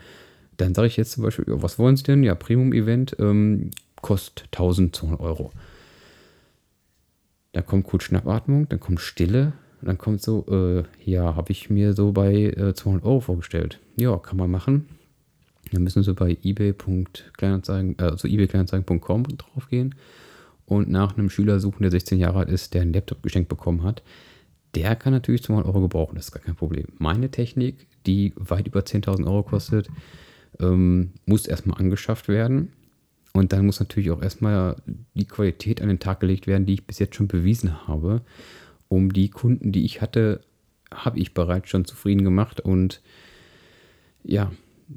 Dann 0.58 0.74
sage 0.74 0.88
ich 0.88 0.98
jetzt 0.98 1.12
zum 1.12 1.24
Beispiel, 1.24 1.46
ja, 1.48 1.62
was 1.62 1.78
wollen 1.78 1.96
sie 1.96 2.04
denn? 2.04 2.24
Ja, 2.24 2.34
Premium-Event 2.34 3.18
ähm, 3.20 3.70
kostet 4.02 4.46
1200 4.46 5.20
Euro. 5.20 5.52
Dann 7.52 7.66
kommt 7.66 7.86
kurz 7.86 8.04
Schnappatmung, 8.04 8.68
dann 8.70 8.80
kommt 8.80 9.00
Stille, 9.00 9.54
dann 9.82 10.00
kommt 10.00 10.24
so, 10.24 10.46
äh, 10.50 10.84
ja, 11.06 11.36
habe 11.36 11.52
ich 11.52 11.70
mir 11.70 11.94
so 11.94 12.12
bei 12.12 12.34
äh, 12.34 12.74
200 12.74 13.06
Euro 13.06 13.20
vorgestellt. 13.20 13.80
Ja, 13.96 14.18
kann 14.18 14.38
man 14.38 14.50
machen. 14.50 14.88
Dann 15.72 15.84
müssen 15.84 16.04
Sie 16.04 16.14
bei 16.14 16.38
ebay.kleinanzeigen, 16.42 17.98
äh, 18.00 18.04
also 18.04 18.28
ebaykleinanzeigen.com 18.28 19.24
drauf 19.24 19.70
gehen 19.70 19.96
und 20.66 20.90
nach 20.90 21.18
einem 21.18 21.30
Schüler 21.30 21.60
suchen, 21.60 21.84
der 21.84 21.92
16 21.92 22.20
Jahre 22.20 22.40
alt 22.40 22.50
ist, 22.50 22.74
der 22.74 22.82
einen 22.82 22.94
Laptop 22.94 23.24
geschenkt 23.24 23.50
bekommen 23.50 23.84
hat. 23.84 24.04
Der 24.76 24.96
kann 24.96 25.14
natürlich 25.14 25.44
200 25.44 25.66
Euro 25.66 25.82
gebrauchen, 25.82 26.16
das 26.16 26.26
ist 26.26 26.32
gar 26.34 26.44
kein 26.44 26.56
Problem. 26.56 26.88
Meine 26.98 27.32
Technik, 27.32 27.88
die 28.06 28.34
weit 28.36 28.68
über 28.68 28.82
10.000 28.82 29.26
Euro 29.26 29.44
kostet, 29.44 29.88
ähm, 30.60 31.12
muss 31.26 31.48
erstmal 31.48 31.80
angeschafft 31.80 32.28
werden. 32.28 32.74
Und 33.34 33.54
dann 33.54 33.66
muss 33.66 33.80
natürlich 33.80 34.12
auch 34.12 34.22
erstmal 34.22 34.76
die 35.14 35.26
Qualität 35.26 35.82
an 35.82 35.88
den 35.88 36.00
Tag 36.00 36.20
gelegt 36.20 36.48
werden, 36.48 36.66
die 36.66 36.74
ich 36.74 36.88
bis 36.88 37.00
jetzt 37.00 37.16
schon 37.16 37.28
bewiesen 37.28 37.88
habe. 37.88 38.22
Um 38.88 39.14
die 39.14 39.30
Kunden, 39.30 39.72
die 39.72 39.86
ich 39.86 40.02
hatte, 40.02 40.42
habe 40.92 41.20
ich 41.20 41.34
bereits 41.34 41.70
schon 41.70 41.86
zufrieden 41.86 42.24
gemacht. 42.24 42.60
Und 42.60 43.02
ja, 44.24 44.52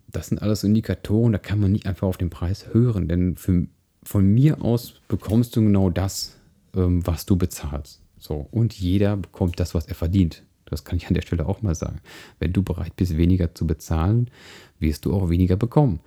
das 0.08 0.28
sind 0.28 0.40
alles 0.42 0.64
Indikatoren, 0.64 1.32
da 1.32 1.38
kann 1.38 1.60
man 1.60 1.72
nicht 1.72 1.86
einfach 1.86 2.08
auf 2.08 2.16
den 2.16 2.30
Preis 2.30 2.66
hören, 2.72 3.08
denn 3.08 3.36
für, 3.36 3.66
von 4.02 4.26
mir 4.26 4.62
aus 4.62 4.94
bekommst 5.08 5.56
du 5.56 5.62
genau 5.62 5.90
das, 5.90 6.36
ähm, 6.74 7.06
was 7.06 7.26
du 7.26 7.36
bezahlst. 7.36 8.00
So, 8.18 8.46
und 8.50 8.74
jeder 8.74 9.16
bekommt 9.16 9.58
das, 9.60 9.74
was 9.74 9.86
er 9.86 9.94
verdient. 9.94 10.42
Das 10.66 10.84
kann 10.84 10.96
ich 10.96 11.08
an 11.08 11.14
der 11.14 11.22
Stelle 11.22 11.46
auch 11.46 11.62
mal 11.62 11.74
sagen. 11.74 12.00
Wenn 12.38 12.52
du 12.52 12.62
bereit 12.62 12.94
bist, 12.96 13.16
weniger 13.16 13.54
zu 13.54 13.66
bezahlen, 13.66 14.30
wirst 14.78 15.04
du 15.04 15.12
auch 15.12 15.28
weniger 15.28 15.56
bekommen. 15.56 16.00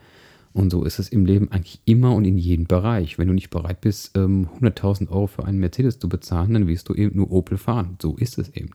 Und 0.54 0.70
so 0.70 0.84
ist 0.84 1.00
es 1.00 1.10
im 1.10 1.25
Leben 1.25 1.52
eigentlich 1.52 1.82
immer 1.86 2.13
und 2.13 2.25
in 2.25 2.38
jedem 2.38 2.66
Bereich. 2.66 3.18
Wenn 3.18 3.28
du 3.28 3.34
nicht 3.34 3.50
bereit 3.50 3.82
bist, 3.82 4.16
100.000 4.16 5.02
ähm, 5.02 5.08
Euro 5.10 5.28
für 5.28 5.46
einen 5.46 5.60
Mercedes 5.60 5.98
zu 6.00 6.08
bezahlen, 6.08 6.54
dann 6.54 6.68
wirst 6.68 6.88
du 6.90 6.94
eben 6.94 7.18
nur 7.18 7.32
Opel 7.32 7.58
fahren. 7.58 7.98
So 8.02 8.16
ist 8.16 8.38
es 8.38 8.50
eben. 8.50 8.70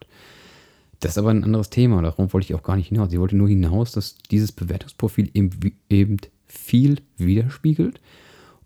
Das 0.99 1.11
ist 1.11 1.17
aber 1.17 1.29
ein 1.29 1.43
anderes 1.43 1.69
Thema, 1.69 2.01
darum 2.01 2.31
wollte 2.33 2.45
ich 2.45 2.55
auch 2.55 2.63
gar 2.63 2.75
nicht 2.75 2.89
hinaus. 2.89 3.13
Ich 3.13 3.19
wollte 3.19 3.37
nur 3.37 3.47
hinaus, 3.47 3.93
dass 3.93 4.17
dieses 4.17 4.51
Bewertungsprofil 4.51 5.31
eben 5.33 6.17
viel 6.45 7.01
widerspiegelt 7.17 8.01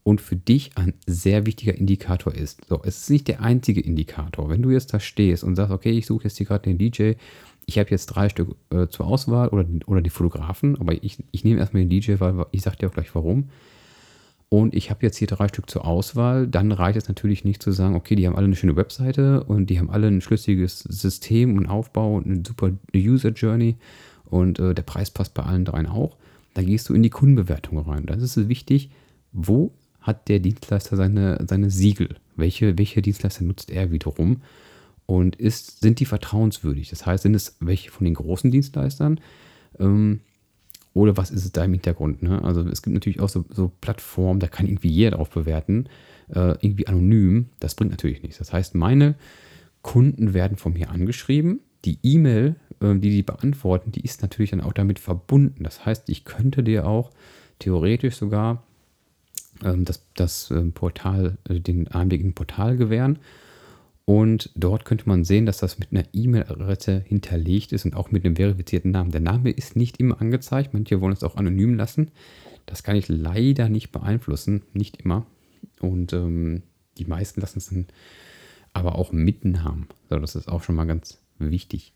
und 0.04 0.20
für 0.20 0.36
dich 0.36 0.78
ein 0.78 0.94
sehr 1.06 1.46
wichtiger 1.46 1.76
Indikator 1.76 2.34
ist. 2.34 2.66
So, 2.68 2.82
es 2.84 3.02
ist 3.02 3.10
nicht 3.10 3.28
der 3.28 3.42
einzige 3.42 3.82
Indikator. 3.82 4.50
Wenn 4.50 4.62
du 4.62 4.72
jetzt 4.72 4.94
da 4.94 5.00
stehst 5.00 5.44
und 5.44 5.56
sagst, 5.56 5.72
okay, 5.72 5.92
ich 5.92 6.06
suche 6.06 6.26
jetzt 6.26 6.38
hier 6.38 6.48
gerade 6.48 6.64
den 6.64 6.78
DJ, 6.78 7.14
ich 7.66 7.80
habe 7.80 7.92
jetzt 7.92 8.08
drei 8.08 8.28
Stück 8.30 8.56
äh, 8.72 8.88
zur 8.88 9.08
Auswahl 9.08 9.50
oder, 9.50 9.66
oder 9.86 10.02
die 10.02 10.10
Fotografen, 10.10 10.80
aber 10.80 11.02
ich, 11.04 11.24
ich 11.32 11.44
nehme 11.46 11.60
erstmal 11.60 11.84
den 11.86 11.90
DJ, 11.90 12.16
weil 12.20 12.46
ich 12.52 12.62
sage 12.62 12.78
dir 12.78 12.90
auch 12.90 12.94
gleich 12.94 13.14
warum 13.16 13.50
und 14.54 14.76
ich 14.76 14.92
habe 14.92 15.04
jetzt 15.04 15.18
hier 15.18 15.28
drei 15.28 15.48
Stück 15.48 15.68
zur 15.68 15.84
Auswahl, 15.84 16.46
dann 16.46 16.72
reicht 16.72 16.96
es 16.96 17.08
natürlich 17.08 17.44
nicht 17.44 17.64
zu 17.64 17.72
sagen, 17.72 17.96
okay, 17.96 18.14
die 18.16 18.28
haben 18.28 18.36
alle 18.36 18.46
eine 18.46 18.56
schöne 18.56 18.76
Webseite 18.76 19.44
und 19.46 19.72
die 19.72 19.80
haben 19.80 19.90
alle 19.90 20.06
ein 20.06 20.22
schlüssiges 20.22 20.82
System 20.82 21.58
und 21.58 21.66
Aufbau 21.66 22.18
und 22.18 22.28
eine 22.28 22.44
super 22.46 22.70
User 22.96 23.30
Journey 23.30 23.78
und 24.26 24.60
äh, 24.60 24.76
der 24.76 24.84
Preis 24.84 25.10
passt 25.10 25.34
bei 25.34 25.42
allen 25.42 25.66
dreien 25.66 25.88
auch. 25.88 26.18
Dann 26.54 26.68
gehst 26.68 26.88
du 26.88 26.94
in 26.94 27.02
die 27.02 27.10
Kundenbewertung 27.10 27.80
rein. 27.80 28.06
Das 28.06 28.22
ist 28.22 28.48
wichtig, 28.48 28.92
wo 29.32 29.72
hat 30.02 30.30
der 30.30 30.38
Dienstleister 30.38 30.98
seine, 30.98 31.44
seine 31.50 31.72
Siegel? 31.72 32.10
Welche, 32.36 32.78
welche 32.78 33.02
Dienstleister 33.02 33.44
nutzt 33.44 33.72
er 33.72 33.90
wiederum? 33.90 34.44
Und 35.08 35.36
ist, 35.36 35.82
sind 35.82 36.00
die 36.00 36.06
vertrauenswürdig? 36.06 36.92
Das 36.92 37.08
heißt, 37.08 37.24
sind 37.24 37.34
es 37.34 37.58
welche 37.60 37.90
von 37.90 38.06
den 38.06 38.14
großen 38.14 38.52
Dienstleistern? 38.52 39.20
Ähm, 39.80 40.20
oder 40.94 41.18
was 41.18 41.32
ist 41.32 41.46
es 41.46 41.52
da 41.52 41.64
im 41.64 41.74
Hintergrund? 41.74 42.22
Ne? 42.22 42.44
Also 42.44 42.62
es 42.68 42.82
gibt 42.82 42.94
natürlich 42.94 43.20
auch 43.20 43.30
so, 43.30 43.46
so 43.50 43.72
Plattformen, 43.82 44.40
da 44.40 44.48
kann 44.48 44.68
irgendwie 44.68 44.90
jeder 44.90 45.18
drauf 45.18 45.30
bewerten, 45.30 45.88
äh, 46.30 46.56
irgendwie 46.62 46.88
anonym. 46.88 47.50
Das 47.60 47.76
bringt 47.76 47.92
natürlich 47.92 48.22
nichts. 48.22 48.38
Das 48.38 48.54
heißt, 48.54 48.76
meine 48.76 49.16
Kunden 49.82 50.34
werden 50.34 50.58
von 50.58 50.74
mir 50.74 50.90
angeschrieben. 50.90 51.62
Die 51.86 51.98
E-Mail, 52.04 52.56
äh, 52.80 52.96
die 52.96 53.10
die 53.10 53.24
beantworten, 53.24 53.92
die 53.92 54.02
ist 54.02 54.22
natürlich 54.22 54.52
dann 54.52 54.62
auch 54.62 54.74
damit 54.74 55.00
verbunden. 55.00 55.64
Das 55.64 55.86
heißt, 55.86 56.10
ich 56.10 56.26
könnte 56.26 56.64
dir 56.64 56.86
auch 56.88 57.10
theoretisch 57.58 58.16
sogar 58.16 58.64
ähm, 59.64 59.86
das, 59.86 60.06
das 60.16 60.52
äh, 60.52 60.62
Portal, 60.66 61.38
den 61.50 61.88
Einblick 61.88 62.22
in 62.22 62.30
ein 62.30 62.34
Portal 62.34 62.78
gewähren 62.78 63.18
und 64.06 64.50
dort 64.56 64.84
könnte 64.84 65.08
man 65.08 65.24
sehen, 65.24 65.46
dass 65.46 65.60
das 65.60 65.80
mit 65.80 65.92
einer 65.92 66.06
E-Mail-Adresse 66.12 67.04
hinterlegt 67.08 67.72
ist 67.72 67.86
und 67.86 67.96
auch 67.96 68.12
mit 68.12 68.26
einem 68.26 68.36
verifizierten 68.36 68.92
Namen. 68.92 69.12
Der 69.12 69.22
Name 69.22 69.52
ist 69.52 69.78
nicht 69.78 69.98
immer 70.00 70.20
angezeigt. 70.20 70.74
Manche 70.74 71.00
wollen 71.00 71.14
es 71.14 71.24
auch 71.24 71.38
anonym 71.38 71.76
lassen. 71.76 72.12
Das 72.66 72.84
kann 72.84 72.98
ich 72.98 73.08
leider 73.08 73.70
nicht 73.70 73.92
beeinflussen. 73.92 74.64
Nicht 74.74 75.02
immer. 75.02 75.26
Und 75.80 76.12
ähm, 76.12 76.64
die 76.98 77.06
meisten 77.06 77.40
lassen 77.40 77.60
es 77.60 77.70
dann 77.70 77.88
aber 78.74 78.96
auch 78.96 79.14
mit 79.14 79.46
Namen. 79.46 79.88
So, 80.10 80.20
das 80.20 80.36
ist 80.36 80.50
auch 80.50 80.64
schon 80.64 80.76
mal 80.76 80.86
ganz 80.86 81.20
wichtig. 81.40 81.94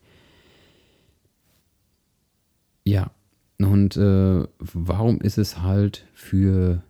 Ja, 2.85 3.11
und 3.59 3.97
äh, 3.97 4.47
warum 4.59 5.19
ist 5.19 5.37
es 5.37 5.61
halt 5.61 6.07
für 6.13 6.83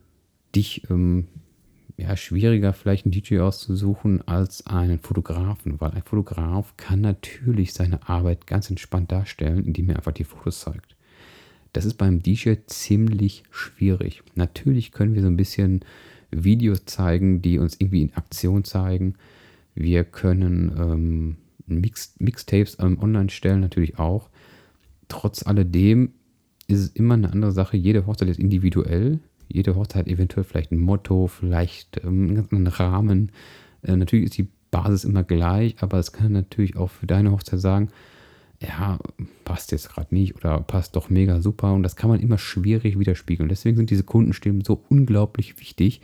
dich 0.54 0.88
ähm, 0.92 1.28
ja, 1.98 2.16
schwieriger, 2.16 2.74
vielleicht 2.74 3.06
einen 3.06 3.12
DJ 3.12 3.40
auszusuchen 3.40 4.26
als 4.28 4.68
einen 4.68 5.00
Fotografen, 5.00 5.82
weil 5.82 5.92
ein 5.92 6.04
Fotograf 6.04 6.78
kann 6.78 7.02
natürlich 7.02 7.74
seine 7.74 8.08
Arbeit 8.08 8.46
ganz 8.46 8.70
entspannt 8.70 9.12
darstellen, 9.12 9.66
indem 9.66 9.90
er 9.90 9.96
einfach 9.96 10.12
die 10.12 10.24
Fotos 10.24 10.60
zeigt. 10.60 10.96
Das 11.74 11.86
ist 11.86 11.96
beim 11.96 12.22
DJ 12.22 12.54
ziemlich 12.68 13.44
schwierig. 13.50 14.22
Natürlich 14.36 14.92
können 14.92 15.16
wir 15.16 15.24
so 15.24 15.28
ein 15.28 15.38
bisschen 15.38 15.84
Videos 16.30 16.86
zeigen, 16.86 17.42
die 17.42 17.58
uns 17.58 17.76
irgendwie 17.80 18.04
in 18.04 18.14
Aktion 18.14 18.64
zeigen. 18.64 19.16
Wir 19.74 20.04
können 20.04 20.72
ähm, 20.78 21.38
Mix 21.66 22.16
Mixtapes 22.20 22.78
ähm, 22.80 23.00
online 23.02 23.30
stellen, 23.30 23.60
natürlich 23.60 23.98
auch. 23.98 24.30
Trotz 25.08 25.46
alledem 25.46 26.14
ist 26.68 26.80
es 26.80 26.90
immer 26.90 27.16
eine 27.16 27.32
andere 27.32 27.52
Sache. 27.52 27.76
Jede 27.76 28.06
Hochzeit 28.06 28.30
ist 28.30 28.40
individuell 28.40 29.20
jede 29.48 29.76
Hochzeit 29.76 30.08
eventuell 30.08 30.44
vielleicht 30.44 30.72
ein 30.72 30.80
Motto, 30.80 31.28
vielleicht 31.28 32.04
ähm, 32.04 32.48
einen 32.52 32.68
Rahmen. 32.68 33.32
Äh, 33.84 33.96
natürlich 33.96 34.26
ist 34.26 34.38
die 34.38 34.48
Basis 34.72 35.04
immer 35.04 35.24
gleich, 35.24 35.76
aber 35.80 36.00
es 36.00 36.12
kann 36.12 36.32
natürlich 36.32 36.76
auch 36.76 36.90
für 36.90 37.08
deine 37.08 37.32
Hochzeit 37.32 37.60
sagen, 37.60 37.90
ja, 38.60 38.98
passt 39.46 39.72
jetzt 39.72 39.90
gerade 39.90 40.14
nicht 40.14 40.36
oder 40.36 40.60
passt 40.60 40.96
doch 40.96 41.10
mega 41.10 41.42
super 41.42 41.74
und 41.74 41.84
das 41.84 41.96
kann 41.96 42.10
man 42.10 42.20
immer 42.20 42.38
schwierig 42.38 42.98
widerspiegeln. 42.98 43.50
Deswegen 43.50 43.78
sind 43.78 43.90
diese 43.90 44.04
Kundenstimmen 44.04 44.64
so 44.64 44.84
unglaublich 44.90 45.60
wichtig. 45.60 46.02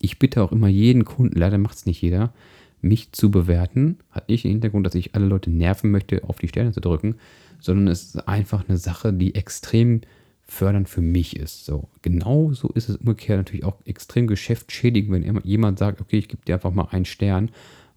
Ich 0.00 0.18
bitte 0.18 0.42
auch 0.42 0.52
immer 0.52 0.68
jeden 0.68 1.04
Kunden, 1.04 1.38
leider 1.38 1.58
macht 1.58 1.76
es 1.76 1.86
nicht 1.86 2.02
jeder, 2.02 2.32
mich 2.80 3.12
zu 3.12 3.30
bewerten. 3.30 3.98
Hat 4.10 4.28
nicht 4.28 4.44
den 4.44 4.50
Hintergrund, 4.50 4.84
dass 4.84 4.96
ich 4.96 5.14
alle 5.14 5.26
Leute 5.26 5.50
nerven 5.50 5.92
möchte, 5.92 6.24
auf 6.24 6.38
die 6.38 6.48
Sterne 6.48 6.72
zu 6.72 6.80
drücken, 6.80 7.16
sondern 7.60 7.86
es 7.86 8.02
ist 8.06 8.28
einfach 8.28 8.68
eine 8.68 8.78
Sache, 8.78 9.12
die 9.12 9.36
extrem 9.36 10.00
fördernd 10.44 10.88
für 10.88 11.00
mich 11.00 11.36
ist. 11.36 11.64
So, 11.64 11.88
genauso 12.02 12.68
ist 12.68 12.88
es 12.88 12.96
umgekehrt 12.96 13.38
natürlich 13.38 13.64
auch 13.64 13.76
extrem 13.84 14.26
geschäftsschädigend, 14.26 15.24
wenn 15.24 15.40
jemand 15.44 15.78
sagt, 15.78 16.00
okay, 16.00 16.18
ich 16.18 16.28
gebe 16.28 16.44
dir 16.44 16.54
einfach 16.54 16.72
mal 16.72 16.88
einen 16.90 17.04
Stern, 17.04 17.50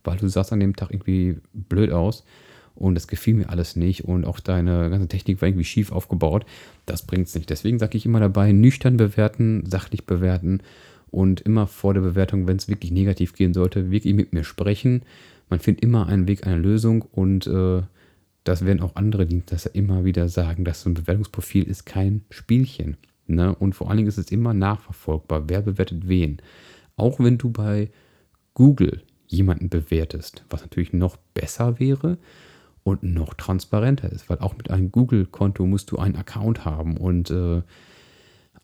weil 0.04 0.18
du 0.18 0.28
sahst 0.28 0.54
an 0.54 0.60
dem 0.60 0.76
Tag 0.76 0.92
irgendwie 0.92 1.38
blöd 1.54 1.92
aus 1.92 2.24
und 2.76 2.96
das 2.96 3.08
gefiel 3.08 3.34
mir 3.34 3.50
alles 3.50 3.76
nicht 3.76 4.06
und 4.06 4.26
auch 4.26 4.40
deine 4.40 4.90
ganze 4.90 5.08
Technik 5.08 5.42
war 5.42 5.48
irgendwie 5.48 5.66
schief 5.66 5.92
aufgebaut. 5.92 6.46
Das 6.86 7.06
bringt 7.06 7.28
es 7.28 7.36
nicht. 7.36 7.50
Deswegen 7.50 7.80
sage 7.80 7.98
ich 7.98 8.06
immer 8.06 8.20
dabei, 8.20 8.52
nüchtern 8.52 8.98
bewerten, 8.98 9.64
sachlich 9.66 10.06
bewerten 10.06 10.62
und 11.10 11.42
immer 11.42 11.68
vor 11.68 11.94
der 11.94 12.02
Bewertung, 12.02 12.48
wenn 12.48 12.58
es 12.58 12.68
wirklich 12.68 12.92
negativ 12.92 13.34
gehen 13.34 13.54
sollte, 13.54 13.92
wirklich 13.92 14.14
mit 14.14 14.34
mir 14.34 14.44
sprechen. 14.44 15.04
Man 15.50 15.60
findet 15.60 15.84
immer 15.84 16.08
einen 16.08 16.28
Weg, 16.28 16.46
eine 16.46 16.58
Lösung 16.58 17.02
und 17.02 17.48
äh, 17.48 17.82
das 18.46 18.64
werden 18.64 18.82
auch 18.82 18.96
andere 18.96 19.26
Dienstleister 19.26 19.76
immer 19.76 20.06
wieder 20.06 20.30
sagen, 20.30 20.64
dass 20.64 20.82
so 20.82 20.90
ein 20.90 20.94
Bewertungsprofil 20.94 21.64
ist 21.64 21.86
kein 21.86 22.24
Spielchen. 22.30 22.96
Ne? 23.28 23.54
Und 23.56 23.74
vor 23.74 23.90
allen 23.90 23.98
Dingen 23.98 24.08
ist 24.08 24.20
es 24.20 24.32
immer 24.32 24.54
nachverfolgbar, 24.54 25.50
wer 25.50 25.62
bewertet 25.62 26.08
wen. 26.08 26.38
Auch 26.96 27.20
wenn 27.20 27.38
du 27.38 27.50
bei 27.50 27.90
Google 28.54 29.02
jemanden 29.28 29.70
bewertest, 29.70 30.46
was 30.50 30.62
natürlich 30.62 30.94
noch 30.94 31.18
besser 31.34 31.80
wäre 31.80 32.20
und 32.84 33.02
noch 33.02 33.34
transparenter 33.34 34.12
ist, 34.12 34.30
weil 34.30 34.38
auch 34.40 34.56
mit 34.56 34.70
einem 34.70 34.92
Google-Konto 34.92 35.66
musst 35.66 35.90
du 35.90 35.98
einen 35.98 36.16
Account 36.16 36.64
haben 36.66 36.98
und 36.98 37.32
äh, 37.32 37.64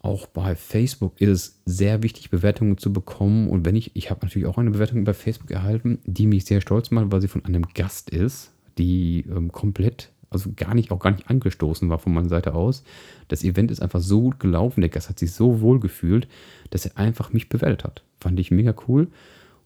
auch 0.04 0.28
bei 0.28 0.56
Facebook 0.56 1.20
ist 1.20 1.30
es 1.30 1.62
sehr 1.66 2.02
wichtig, 2.04 2.30
Bewertungen 2.32 2.78
zu 2.78 2.92
bekommen. 2.92 3.48
Und 3.50 3.66
wenn 3.66 3.76
ich, 3.76 3.96
ich 3.96 4.10
habe 4.10 4.26
natürlich 4.26 4.48
auch 4.48 4.58
eine 4.58 4.72
Bewertung 4.72 5.04
bei 5.04 5.14
Facebook 5.14 5.52
erhalten, 5.52 6.00
die 6.06 6.26
mich 6.26 6.46
sehr 6.46 6.60
stolz 6.60 6.90
macht, 6.90 7.12
weil 7.12 7.22
sie 7.22 7.28
von 7.28 7.46
einem 7.46 7.64
Gast 7.76 8.10
ist, 8.10 8.52
die 8.82 9.26
ähm, 9.30 9.52
komplett, 9.52 10.10
also 10.30 10.52
gar 10.56 10.74
nicht, 10.74 10.92
auch 10.92 11.00
gar 11.00 11.12
nicht 11.12 11.30
angestoßen 11.30 11.90
war 11.90 12.00
von 12.00 12.14
meiner 12.14 12.30
Seite 12.30 12.54
aus. 12.54 12.84
Das 13.28 13.44
Event 13.44 13.72
ist 13.72 13.82
einfach 13.82 14.02
so 14.02 14.22
gut 14.22 14.40
gelaufen, 14.40 14.82
der 14.82 14.90
Gast 14.90 15.10
hat 15.10 15.20
sich 15.20 15.32
so 15.32 15.62
wohl 15.62 15.80
gefühlt, 15.80 16.28
dass 16.72 16.86
er 16.86 16.98
einfach 16.98 17.32
mich 17.32 17.50
bewertet 17.50 17.84
hat. 17.84 18.04
Fand 18.20 18.40
ich 18.40 18.52
mega 18.52 18.74
cool 18.88 19.08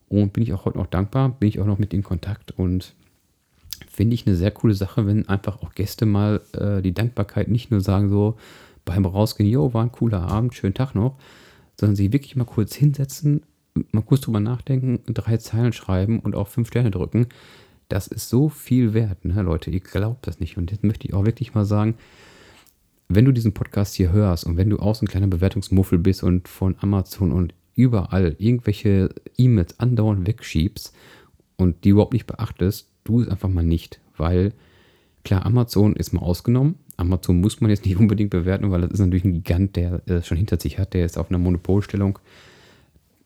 und 0.09 0.33
bin 0.33 0.43
ich 0.43 0.53
auch 0.53 0.65
heute 0.65 0.77
noch 0.77 0.87
dankbar, 0.87 1.29
bin 1.29 1.49
ich 1.49 1.59
auch 1.59 1.65
noch 1.65 1.79
mit 1.79 1.93
in 1.93 2.03
Kontakt 2.03 2.51
und 2.51 2.93
finde 3.89 4.13
ich 4.13 4.27
eine 4.27 4.35
sehr 4.35 4.51
coole 4.51 4.73
Sache, 4.73 5.07
wenn 5.07 5.27
einfach 5.27 5.61
auch 5.61 5.73
Gäste 5.73 6.05
mal 6.05 6.41
äh, 6.53 6.81
die 6.81 6.93
Dankbarkeit 6.93 7.47
nicht 7.47 7.71
nur 7.71 7.81
sagen 7.81 8.09
so, 8.09 8.35
beim 8.83 9.05
Rausgehen, 9.05 9.49
jo, 9.49 9.73
war 9.73 9.83
ein 9.83 9.91
cooler 9.91 10.21
Abend, 10.21 10.53
schönen 10.53 10.75
Tag 10.75 10.93
noch, 10.93 11.15
sondern 11.79 11.95
sie 11.95 12.13
wirklich 12.13 12.35
mal 12.35 12.45
kurz 12.45 12.75
hinsetzen, 12.75 13.41
mal 13.91 14.03
kurz 14.03 14.21
drüber 14.21 14.39
nachdenken, 14.39 14.99
drei 15.11 15.37
Zeilen 15.37 15.73
schreiben 15.73 16.19
und 16.19 16.35
auch 16.35 16.47
fünf 16.47 16.67
Sterne 16.67 16.91
drücken. 16.91 17.27
Das 17.89 18.07
ist 18.07 18.29
so 18.29 18.49
viel 18.49 18.93
wert, 18.93 19.25
ne, 19.25 19.41
Leute. 19.41 19.69
Ihr 19.69 19.79
glaubt 19.79 20.27
das 20.27 20.39
nicht. 20.39 20.57
Und 20.57 20.71
jetzt 20.71 20.83
möchte 20.83 21.07
ich 21.07 21.13
auch 21.13 21.25
wirklich 21.25 21.53
mal 21.53 21.65
sagen, 21.65 21.95
wenn 23.07 23.25
du 23.25 23.31
diesen 23.31 23.53
Podcast 23.53 23.95
hier 23.95 24.11
hörst 24.11 24.45
und 24.45 24.57
wenn 24.57 24.69
du 24.69 24.79
auch 24.79 24.95
so 24.95 25.05
ein 25.05 25.07
kleiner 25.07 25.27
Bewertungsmuffel 25.27 25.99
bist 25.99 26.23
und 26.23 26.47
von 26.47 26.75
Amazon 26.79 27.31
und 27.31 27.53
überall 27.75 28.35
irgendwelche 28.39 29.09
E-Mails 29.37 29.79
andauernd 29.79 30.25
wegschiebst 30.25 30.93
und 31.57 31.83
die 31.83 31.89
überhaupt 31.89 32.13
nicht 32.13 32.25
beachtest, 32.25 32.89
tu 33.03 33.21
es 33.21 33.27
einfach 33.27 33.49
mal 33.49 33.63
nicht. 33.63 33.99
Weil 34.17 34.53
klar, 35.23 35.45
Amazon 35.45 35.95
ist 35.95 36.13
mal 36.13 36.21
ausgenommen, 36.21 36.75
Amazon 36.97 37.41
muss 37.41 37.61
man 37.61 37.69
jetzt 37.69 37.85
nicht 37.85 37.97
unbedingt 37.99 38.31
bewerten, 38.31 38.71
weil 38.71 38.81
das 38.81 38.91
ist 38.91 38.99
natürlich 38.99 39.25
ein 39.25 39.33
Gigant, 39.33 39.75
der 39.75 40.01
es 40.07 40.25
schon 40.25 40.37
hinter 40.37 40.59
sich 40.59 40.79
hat. 40.79 40.93
Der 40.93 41.05
ist 41.05 41.17
auf 41.17 41.29
einer 41.29 41.39
Monopolstellung, 41.39 42.19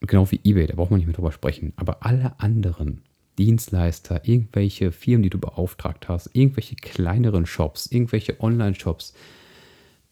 genau 0.01 0.29
wie 0.31 0.41
eBay, 0.43 0.67
da 0.67 0.75
braucht 0.75 0.91
man 0.91 0.99
nicht 0.99 1.07
mehr 1.07 1.15
drüber 1.15 1.31
sprechen. 1.31 1.73
Aber 1.75 2.05
alle 2.05 2.39
anderen 2.39 3.01
Dienstleister, 3.39 4.21
irgendwelche 4.27 4.91
Firmen, 4.91 5.23
die 5.23 5.31
du 5.31 5.39
beauftragt 5.39 6.07
hast, 6.07 6.29
irgendwelche 6.33 6.75
kleineren 6.75 7.45
Shops, 7.45 7.87
irgendwelche 7.87 8.39
Online-Shops, 8.39 9.13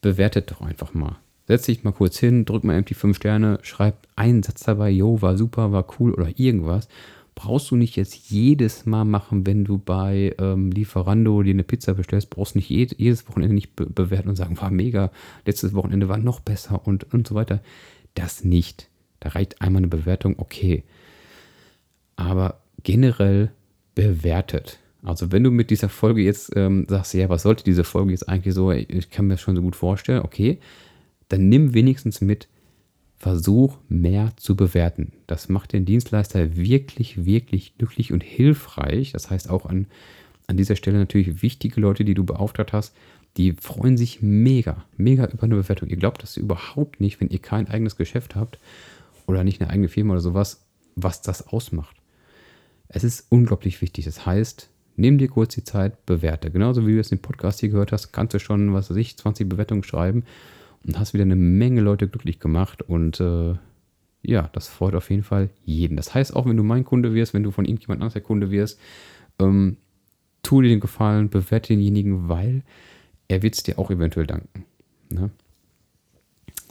bewertet 0.00 0.50
doch 0.50 0.60
einfach 0.60 0.94
mal. 0.94 1.16
Setz 1.46 1.66
dich 1.66 1.84
mal 1.84 1.92
kurz 1.92 2.18
hin, 2.18 2.44
drück 2.44 2.64
mal 2.64 2.82
die 2.82 2.94
5 2.94 3.16
Sterne, 3.16 3.58
schreib 3.62 4.06
einen 4.16 4.42
Satz 4.42 4.64
dabei, 4.64 4.90
yo, 4.90 5.22
war 5.22 5.36
super, 5.36 5.72
war 5.72 5.86
cool 5.98 6.12
oder 6.12 6.38
irgendwas 6.38 6.88
brauchst 7.38 7.70
du 7.70 7.76
nicht 7.76 7.94
jetzt 7.94 8.30
jedes 8.30 8.84
Mal 8.84 9.04
machen, 9.04 9.46
wenn 9.46 9.64
du 9.64 9.78
bei 9.78 10.34
ähm, 10.40 10.72
Lieferando 10.72 11.40
dir 11.44 11.52
eine 11.52 11.62
Pizza 11.62 11.94
bestellst, 11.94 12.30
brauchst 12.30 12.56
du 12.56 12.58
nicht 12.58 12.68
jedes 12.68 13.28
Wochenende 13.28 13.54
nicht 13.54 13.76
be 13.76 13.86
bewerten 13.86 14.28
und 14.28 14.34
sagen, 14.34 14.60
war 14.60 14.72
mega, 14.72 15.12
letztes 15.46 15.72
Wochenende 15.72 16.08
war 16.08 16.18
noch 16.18 16.40
besser 16.40 16.84
und, 16.84 17.14
und 17.14 17.28
so 17.28 17.36
weiter. 17.36 17.60
Das 18.14 18.42
nicht. 18.42 18.88
Da 19.20 19.28
reicht 19.28 19.62
einmal 19.62 19.78
eine 19.78 19.86
Bewertung, 19.86 20.34
okay. 20.36 20.82
Aber 22.16 22.58
generell 22.88 23.50
bewertet. 23.94 24.78
Also 25.02 25.30
wenn 25.30 25.44
du 25.44 25.50
mit 25.50 25.68
dieser 25.68 25.90
Folge 25.90 26.22
jetzt 26.22 26.56
ähm, 26.56 26.86
sagst, 26.88 27.12
ja, 27.12 27.28
was 27.28 27.42
sollte 27.42 27.62
diese 27.62 27.84
Folge 27.84 28.12
jetzt 28.12 28.30
eigentlich 28.30 28.54
so, 28.54 28.72
ich 28.72 29.10
kann 29.10 29.26
mir 29.26 29.34
das 29.34 29.42
schon 29.42 29.56
so 29.56 29.60
gut 29.60 29.76
vorstellen, 29.76 30.22
okay, 30.22 30.58
dann 31.28 31.50
nimm 31.50 31.74
wenigstens 31.74 32.22
mit, 32.22 32.48
Versuch 33.18 33.76
mehr 33.90 34.32
zu 34.36 34.56
bewerten. 34.56 35.12
Das 35.26 35.50
macht 35.50 35.74
den 35.74 35.84
Dienstleister 35.84 36.56
wirklich, 36.56 37.26
wirklich 37.26 37.76
glücklich 37.76 38.10
und 38.12 38.22
hilfreich. 38.22 39.12
Das 39.12 39.28
heißt 39.28 39.50
auch 39.50 39.66
an, 39.66 39.86
an 40.46 40.56
dieser 40.56 40.76
Stelle 40.76 40.98
natürlich 40.98 41.42
wichtige 41.42 41.82
Leute, 41.82 42.06
die 42.06 42.14
du 42.14 42.24
beauftragt 42.24 42.72
hast, 42.72 42.94
die 43.36 43.52
freuen 43.52 43.98
sich 43.98 44.22
mega, 44.22 44.86
mega 44.96 45.26
über 45.26 45.42
eine 45.42 45.56
Bewertung. 45.56 45.90
Ihr 45.90 45.98
glaubt 45.98 46.22
das 46.22 46.38
überhaupt 46.38 47.00
nicht, 47.00 47.20
wenn 47.20 47.28
ihr 47.28 47.40
kein 47.40 47.68
eigenes 47.68 47.96
Geschäft 47.96 48.34
habt 48.34 48.58
oder 49.26 49.44
nicht 49.44 49.60
eine 49.60 49.68
eigene 49.68 49.88
Firma 49.88 50.12
oder 50.14 50.22
sowas, 50.22 50.64
was 50.96 51.20
das 51.20 51.48
ausmacht. 51.48 51.97
Es 52.88 53.04
ist 53.04 53.26
unglaublich 53.30 53.80
wichtig. 53.82 54.04
Das 54.06 54.24
heißt, 54.24 54.70
nimm 54.96 55.18
dir 55.18 55.28
kurz 55.28 55.54
die 55.54 55.64
Zeit, 55.64 56.04
bewerte. 56.06 56.50
Genauso 56.50 56.86
wie 56.86 56.94
du 56.94 57.00
es 57.00 57.12
im 57.12 57.20
Podcast 57.20 57.60
hier 57.60 57.68
gehört 57.68 57.92
hast, 57.92 58.12
kannst 58.12 58.34
du 58.34 58.40
schon, 58.40 58.72
was 58.72 58.90
weiß 58.90 58.96
ich, 58.96 59.16
20 59.16 59.48
Bewertungen 59.48 59.82
schreiben 59.82 60.24
und 60.84 60.98
hast 60.98 61.14
wieder 61.14 61.22
eine 61.22 61.36
Menge 61.36 61.80
Leute 61.80 62.08
glücklich 62.08 62.40
gemacht 62.40 62.82
und 62.82 63.20
äh, 63.20 63.54
ja, 64.22 64.50
das 64.52 64.68
freut 64.68 64.94
auf 64.94 65.10
jeden 65.10 65.22
Fall 65.22 65.50
jeden. 65.64 65.96
Das 65.96 66.14
heißt, 66.14 66.34
auch 66.34 66.46
wenn 66.46 66.56
du 66.56 66.62
mein 66.62 66.84
Kunde 66.84 67.14
wirst, 67.14 67.34
wenn 67.34 67.42
du 67.42 67.50
von 67.50 67.64
irgendjemand 67.64 68.00
anderes 68.00 68.14
der 68.14 68.22
Kunde 68.22 68.50
wirst, 68.50 68.80
ähm, 69.38 69.76
tu 70.42 70.60
dir 70.62 70.68
den 70.68 70.80
Gefallen, 70.80 71.28
bewerte 71.28 71.68
denjenigen, 71.68 72.28
weil 72.28 72.62
er 73.28 73.42
wird 73.42 73.54
es 73.54 73.62
dir 73.62 73.78
auch 73.78 73.90
eventuell 73.90 74.26
danken. 74.26 74.64
Ne? 75.10 75.30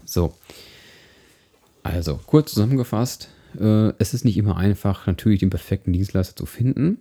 So, 0.03 0.33
also 1.83 2.19
kurz 2.25 2.53
zusammengefasst, 2.53 3.29
äh, 3.59 3.93
es 3.99 4.13
ist 4.13 4.25
nicht 4.25 4.37
immer 4.37 4.57
einfach, 4.57 5.07
natürlich 5.07 5.39
den 5.39 5.49
perfekten 5.49 5.93
Dienstleister 5.93 6.35
zu 6.35 6.45
finden 6.45 6.99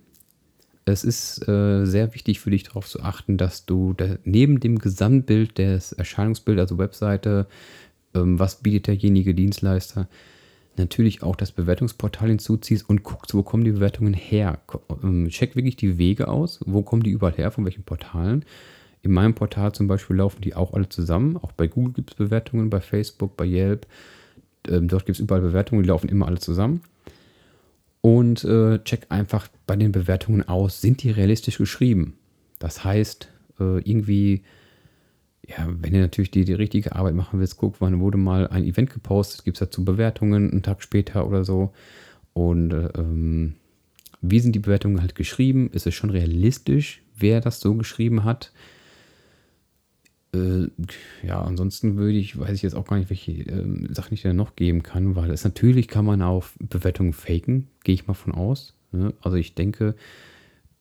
es 0.87 1.03
ist 1.03 1.47
äh, 1.47 1.85
sehr 1.85 2.13
wichtig 2.13 2.39
für 2.39 2.49
dich 2.49 2.63
darauf 2.63 2.87
zu 2.87 3.01
achten, 3.01 3.37
dass 3.37 3.65
du 3.65 3.93
da, 3.93 4.17
neben 4.23 4.59
dem 4.59 4.79
Gesamtbild 4.79 5.57
des 5.57 5.91
Erscheinungsbilds, 5.91 6.59
also 6.59 6.77
Webseite, 6.77 7.47
ähm, 8.13 8.39
was 8.39 8.57
bietet 8.57 8.87
derjenige 8.87 9.33
Dienstleister, 9.33 10.07
natürlich 10.77 11.23
auch 11.23 11.35
das 11.35 11.51
Bewertungsportal 11.51 12.29
hinzuziehst 12.29 12.87
und 12.89 13.03
guckst, 13.03 13.33
wo 13.33 13.43
kommen 13.43 13.63
die 13.63 13.71
Bewertungen 13.71 14.13
her. 14.13 14.59
Ähm, 15.03 15.27
check 15.29 15.55
wirklich 15.55 15.75
die 15.75 15.97
Wege 15.97 16.27
aus, 16.27 16.59
wo 16.65 16.83
kommen 16.83 17.03
die 17.03 17.11
überall 17.11 17.33
her, 17.33 17.51
von 17.51 17.65
welchen 17.65 17.83
Portalen. 17.83 18.45
In 19.01 19.11
meinem 19.11 19.33
Portal 19.33 19.73
zum 19.73 19.87
Beispiel 19.87 20.17
laufen 20.17 20.41
die 20.41 20.55
auch 20.55 20.73
alle 20.73 20.89
zusammen. 20.89 21.37
Auch 21.37 21.51
bei 21.51 21.67
Google 21.67 21.93
gibt 21.93 22.11
es 22.11 22.15
Bewertungen, 22.15 22.69
bei 22.69 22.81
Facebook, 22.81 23.35
bei 23.37 23.45
Yelp. 23.45 23.87
Ähm, 24.69 24.87
dort 24.87 25.05
gibt 25.05 25.17
es 25.17 25.19
überall 25.19 25.41
Bewertungen, 25.41 25.83
die 25.83 25.89
laufen 25.89 26.09
immer 26.09 26.27
alle 26.27 26.39
zusammen 26.39 26.81
und 28.01 28.43
äh, 28.45 28.79
check 28.83 29.07
einfach 29.09 29.49
bei 29.65 29.75
den 29.75 29.91
Bewertungen 29.91 30.47
aus, 30.47 30.79
sind 30.79 31.03
die 31.03 31.11
realistisch 31.11 31.57
geschrieben? 31.57 32.13
Das 32.57 32.83
heißt, 32.83 33.29
äh, 33.59 33.79
irgendwie, 33.79 34.43
ja, 35.45 35.67
wenn 35.67 35.93
ihr 35.93 36.01
natürlich 36.01 36.31
die, 36.31 36.45
die 36.45 36.53
richtige 36.53 36.95
Arbeit 36.95 37.15
machen 37.15 37.39
willst, 37.39 37.57
guck, 37.57 37.81
wann 37.81 37.99
wurde 37.99 38.17
mal 38.17 38.47
ein 38.47 38.63
Event 38.63 38.91
gepostet, 38.91 39.43
gibt 39.43 39.57
es 39.57 39.59
dazu 39.59 39.83
Bewertungen 39.83 40.51
einen 40.51 40.63
Tag 40.63 40.81
später 40.81 41.27
oder 41.27 41.43
so. 41.43 41.73
Und 42.33 42.71
äh, 42.71 42.89
ähm, 42.97 43.55
wie 44.21 44.39
sind 44.39 44.53
die 44.53 44.59
Bewertungen 44.59 45.01
halt 45.01 45.15
geschrieben? 45.15 45.69
Ist 45.71 45.85
es 45.85 45.93
schon 45.93 46.09
realistisch, 46.09 47.01
wer 47.17 47.41
das 47.41 47.59
so 47.59 47.75
geschrieben 47.75 48.23
hat? 48.23 48.51
Äh, 50.37 50.69
ja, 51.25 51.41
ansonsten 51.41 51.97
würde 51.97 52.17
ich, 52.17 52.37
weiß 52.37 52.51
ich 52.51 52.61
jetzt 52.61 52.75
auch 52.75 52.85
gar 52.85 52.97
nicht, 52.97 53.09
welche 53.09 53.31
äh, 53.31 53.93
Sachen 53.93 54.13
ich 54.13 54.21
da 54.21 54.33
noch 54.33 54.55
geben 54.55 54.83
kann, 54.83 55.15
weil 55.15 55.31
es 55.31 55.43
natürlich 55.43 55.87
kann 55.87 56.05
man 56.05 56.21
auf 56.21 56.55
Bewertungen 56.59 57.13
faken, 57.13 57.67
gehe 57.83 57.95
ich 57.95 58.07
mal 58.07 58.13
von 58.13 58.33
aus. 58.33 58.73
Ne? 58.91 59.13
Also 59.21 59.37
ich 59.37 59.55
denke, 59.55 59.95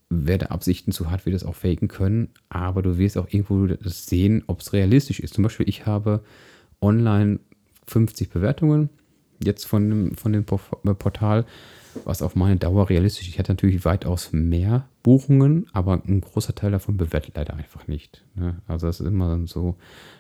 wer 0.09 0.39
da 0.39 0.47
Absichten 0.47 0.93
zu 0.93 1.11
hat, 1.11 1.27
wird 1.27 1.35
das 1.35 1.45
auch 1.45 1.55
faken 1.55 1.89
können, 1.89 2.29
aber 2.49 2.83
du 2.83 2.99
wirst 2.99 3.19
auch 3.19 3.29
irgendwo 3.29 3.69
sehen, 3.85 4.45
ob 4.47 4.61
es 4.61 4.73
realistisch 4.73 5.21
ist. 5.21 5.35
Zum 5.35 5.45
Beispiel, 5.45 5.69
ich 5.69 5.87
habe 5.87 6.23
online 6.81 7.41
50 7.87 8.31
Bewertungen 8.31 8.91
jetzt 9.43 9.67
von 9.67 9.89
dem, 9.89 10.15
von 10.17 10.33
dem 10.33 10.45
Portal 10.45 11.45
was 12.05 12.23
auf 12.23 12.37
meine 12.37 12.57
Dauer 12.57 12.89
realistisch. 12.89 13.29
Ich 13.29 13.39
hatte 13.39 13.53
natürlich 13.53 13.85
weitaus 13.85 14.33
mehr 14.33 14.89
Buchungen, 15.03 15.67
aber 15.73 16.03
ein 16.07 16.21
großer 16.21 16.55
Teil 16.55 16.71
davon 16.71 16.97
bewertet 16.97 17.37
leider 17.37 17.55
einfach 17.55 17.87
nicht. 17.89 18.25
Ne? 18.35 18.57
Also 18.67 18.87
das 18.87 19.01
ist 19.01 19.07
immer 19.07 19.47
so 19.47 19.77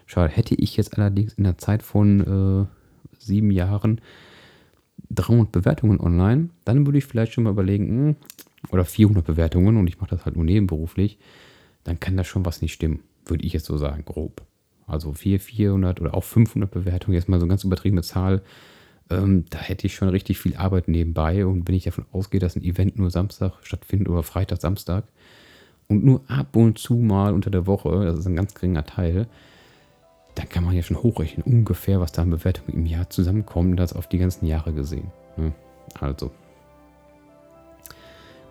schade. 0.07 0.33
Hätte 0.33 0.55
ich 0.55 0.77
jetzt 0.77 0.97
allerdings 0.97 1.35
in 1.35 1.45
der 1.45 1.59
Zeit 1.59 1.83
von 1.83 2.69
äh, 2.69 3.19
sieben 3.19 3.51
Jahren 3.51 4.01
300 5.11 5.53
Bewertungen 5.53 6.01
online, 6.01 6.51
dann 6.65 6.87
würde 6.87 6.99
ich 6.99 7.05
vielleicht 7.05 7.33
schon 7.33 7.45
mal 7.45 7.51
überlegen, 7.51 7.89
hm, 7.89 8.17
oder 8.71 8.85
400 8.85 9.25
Bewertungen 9.25 9.77
und 9.77 9.87
ich 9.87 10.01
mache 10.01 10.11
das 10.11 10.25
halt 10.25 10.37
nur 10.37 10.45
nebenberuflich, 10.45 11.19
dann 11.85 12.01
kann 12.01 12.17
das 12.17 12.27
schon 12.27 12.45
was 12.45 12.63
nicht 12.63 12.73
stimmen, 12.73 13.01
würde 13.27 13.45
ich 13.45 13.53
jetzt 13.53 13.67
so 13.67 13.77
sagen, 13.77 14.05
grob. 14.05 14.43
Also 14.87 15.13
400, 15.13 15.43
400 15.43 16.01
oder 16.01 16.15
auch 16.15 16.25
500 16.25 16.71
Bewertungen, 16.71 17.15
jetzt 17.15 17.29
mal 17.29 17.39
so 17.39 17.45
eine 17.45 17.51
ganz 17.51 17.65
übertriebene 17.65 18.03
Zahl, 18.03 18.43
ähm, 19.11 19.45
da 19.51 19.59
hätte 19.59 19.87
ich 19.87 19.95
schon 19.95 20.09
richtig 20.09 20.39
viel 20.39 20.57
Arbeit 20.57 20.89
nebenbei. 20.89 21.47
Und 21.47 21.67
wenn 21.69 21.75
ich 21.75 21.85
davon 21.85 22.07
ausgehe, 22.13 22.41
dass 22.41 22.57
ein 22.57 22.65
Event 22.65 22.99
nur 22.99 23.11
Samstag 23.11 23.53
stattfindet 23.63 24.09
oder 24.09 24.23
Freitag, 24.23 24.61
Samstag, 24.61 25.05
und 25.89 26.05
nur 26.05 26.23
ab 26.29 26.57
und 26.57 26.79
zu 26.79 26.95
mal 26.95 27.33
unter 27.33 27.51
der 27.51 27.67
Woche, 27.67 28.05
das 28.05 28.19
ist 28.19 28.27
ein 28.27 28.37
ganz 28.37 28.55
geringer 28.55 28.85
Teil, 28.85 29.29
dann 30.35 30.49
kann 30.49 30.65
man 30.65 30.75
ja 30.75 30.83
schon 30.83 31.03
hochrechnen, 31.03 31.47
ungefähr, 31.47 32.01
was 32.01 32.13
da 32.13 32.23
an 32.23 32.31
Bewertungen 32.31 32.77
im 32.77 32.87
Jahr 32.87 33.09
zusammenkommt, 33.09 33.79
das 33.79 33.93
auf 33.93 34.09
die 34.09 34.19
ganzen 34.19 34.47
Jahre 34.47 34.73
gesehen. 34.73 35.11
Ne? 35.37 35.53
Also. 36.01 36.31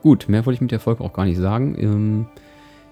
Gut, 0.02 0.30
mehr 0.30 0.46
wollte 0.46 0.56
ich 0.56 0.62
mit 0.62 0.72
der 0.72 0.80
Folge 0.80 1.04
auch 1.04 1.14
gar 1.14 1.26
nicht 1.26 1.38
sagen. 1.38 1.76
Ähm, 1.78 2.28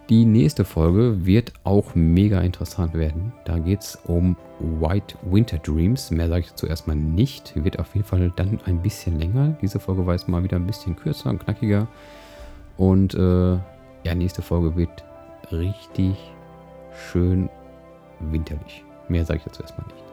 die 0.10 0.26
nächste 0.26 0.66
Folge 0.66 1.26
wird 1.26 1.54
auch 1.64 1.96
mega 1.96 2.42
interessant 2.42 2.94
werden. 2.94 3.32
Da 3.46 3.58
geht 3.58 3.82
es 3.82 3.96
um 4.06 4.36
White 4.60 5.16
Winter 5.24 5.58
Dreams. 5.58 6.12
Mehr 6.12 6.28
sage 6.28 6.42
ich 6.42 6.56
zuerst 6.56 6.88
mal 6.88 6.96
nicht. 6.96 7.54
Wird 7.56 7.80
auf 7.80 7.96
jeden 7.96 8.06
Fall 8.06 8.32
dann 8.36 8.60
ein 8.66 8.82
bisschen 8.82 9.20
länger. 9.20 9.56
Diese 9.62 9.80
Folge 9.80 10.06
war 10.06 10.14
jetzt 10.14 10.28
mal 10.28 10.44
wieder 10.44 10.58
ein 10.58 10.68
bisschen 10.68 10.96
kürzer 10.96 11.30
und 11.30 11.44
knackiger. 11.44 11.88
Und 12.78 13.14
äh, 13.14 13.54
ja, 13.54 14.16
nächste 14.16 14.42
Folge 14.42 14.76
wird 14.76 15.06
richtig 15.52 16.18
schön 17.12 17.50
winterlich. 18.20 18.84
Mehr 19.08 19.26
sage 19.26 19.40
ich 19.40 19.46
jetzt 19.46 19.62
erstmal 19.62 19.88
nicht. 19.88 20.04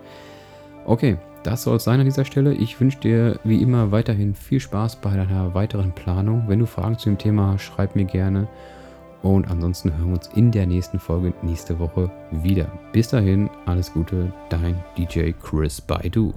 Okay, 0.85 1.17
das 1.43 1.63
soll 1.63 1.77
es 1.77 1.85
sein 1.85 2.01
an 2.01 2.07
dieser 2.07 2.25
Stelle. 2.25 2.55
Ich 2.55 2.81
wünsche 2.81 2.99
dir 3.01 3.41
wie 3.45 3.61
immer 3.61 3.91
weiterhin 3.91 4.35
viel 4.35 4.61
Spaß 4.61 4.97
bei 4.97 5.17
deiner 5.17 5.55
weiteren 5.55 5.93
Planung. 5.93 6.45
Wenn 6.47 6.59
du 6.59 6.67
Fragen 6.67 6.99
zu 6.99 7.09
dem 7.09 7.19
Thema 7.19 7.53
hast, 7.53 7.63
schreib 7.63 7.97
mir 7.97 8.05
gerne. 8.05 8.47
Und 9.23 9.51
ansonsten 9.51 9.93
hören 9.97 10.09
wir 10.09 10.15
uns 10.15 10.31
in 10.35 10.51
der 10.51 10.67
nächsten 10.67 10.99
Folge 10.99 11.35
nächste 11.43 11.79
Woche 11.79 12.11
wieder. 12.31 12.71
Bis 12.93 13.09
dahin, 13.09 13.51
alles 13.67 13.93
Gute, 13.93 14.33
dein 14.49 14.83
DJ 14.97 15.33
Chris 15.33 15.81
Baidu. 15.81 16.33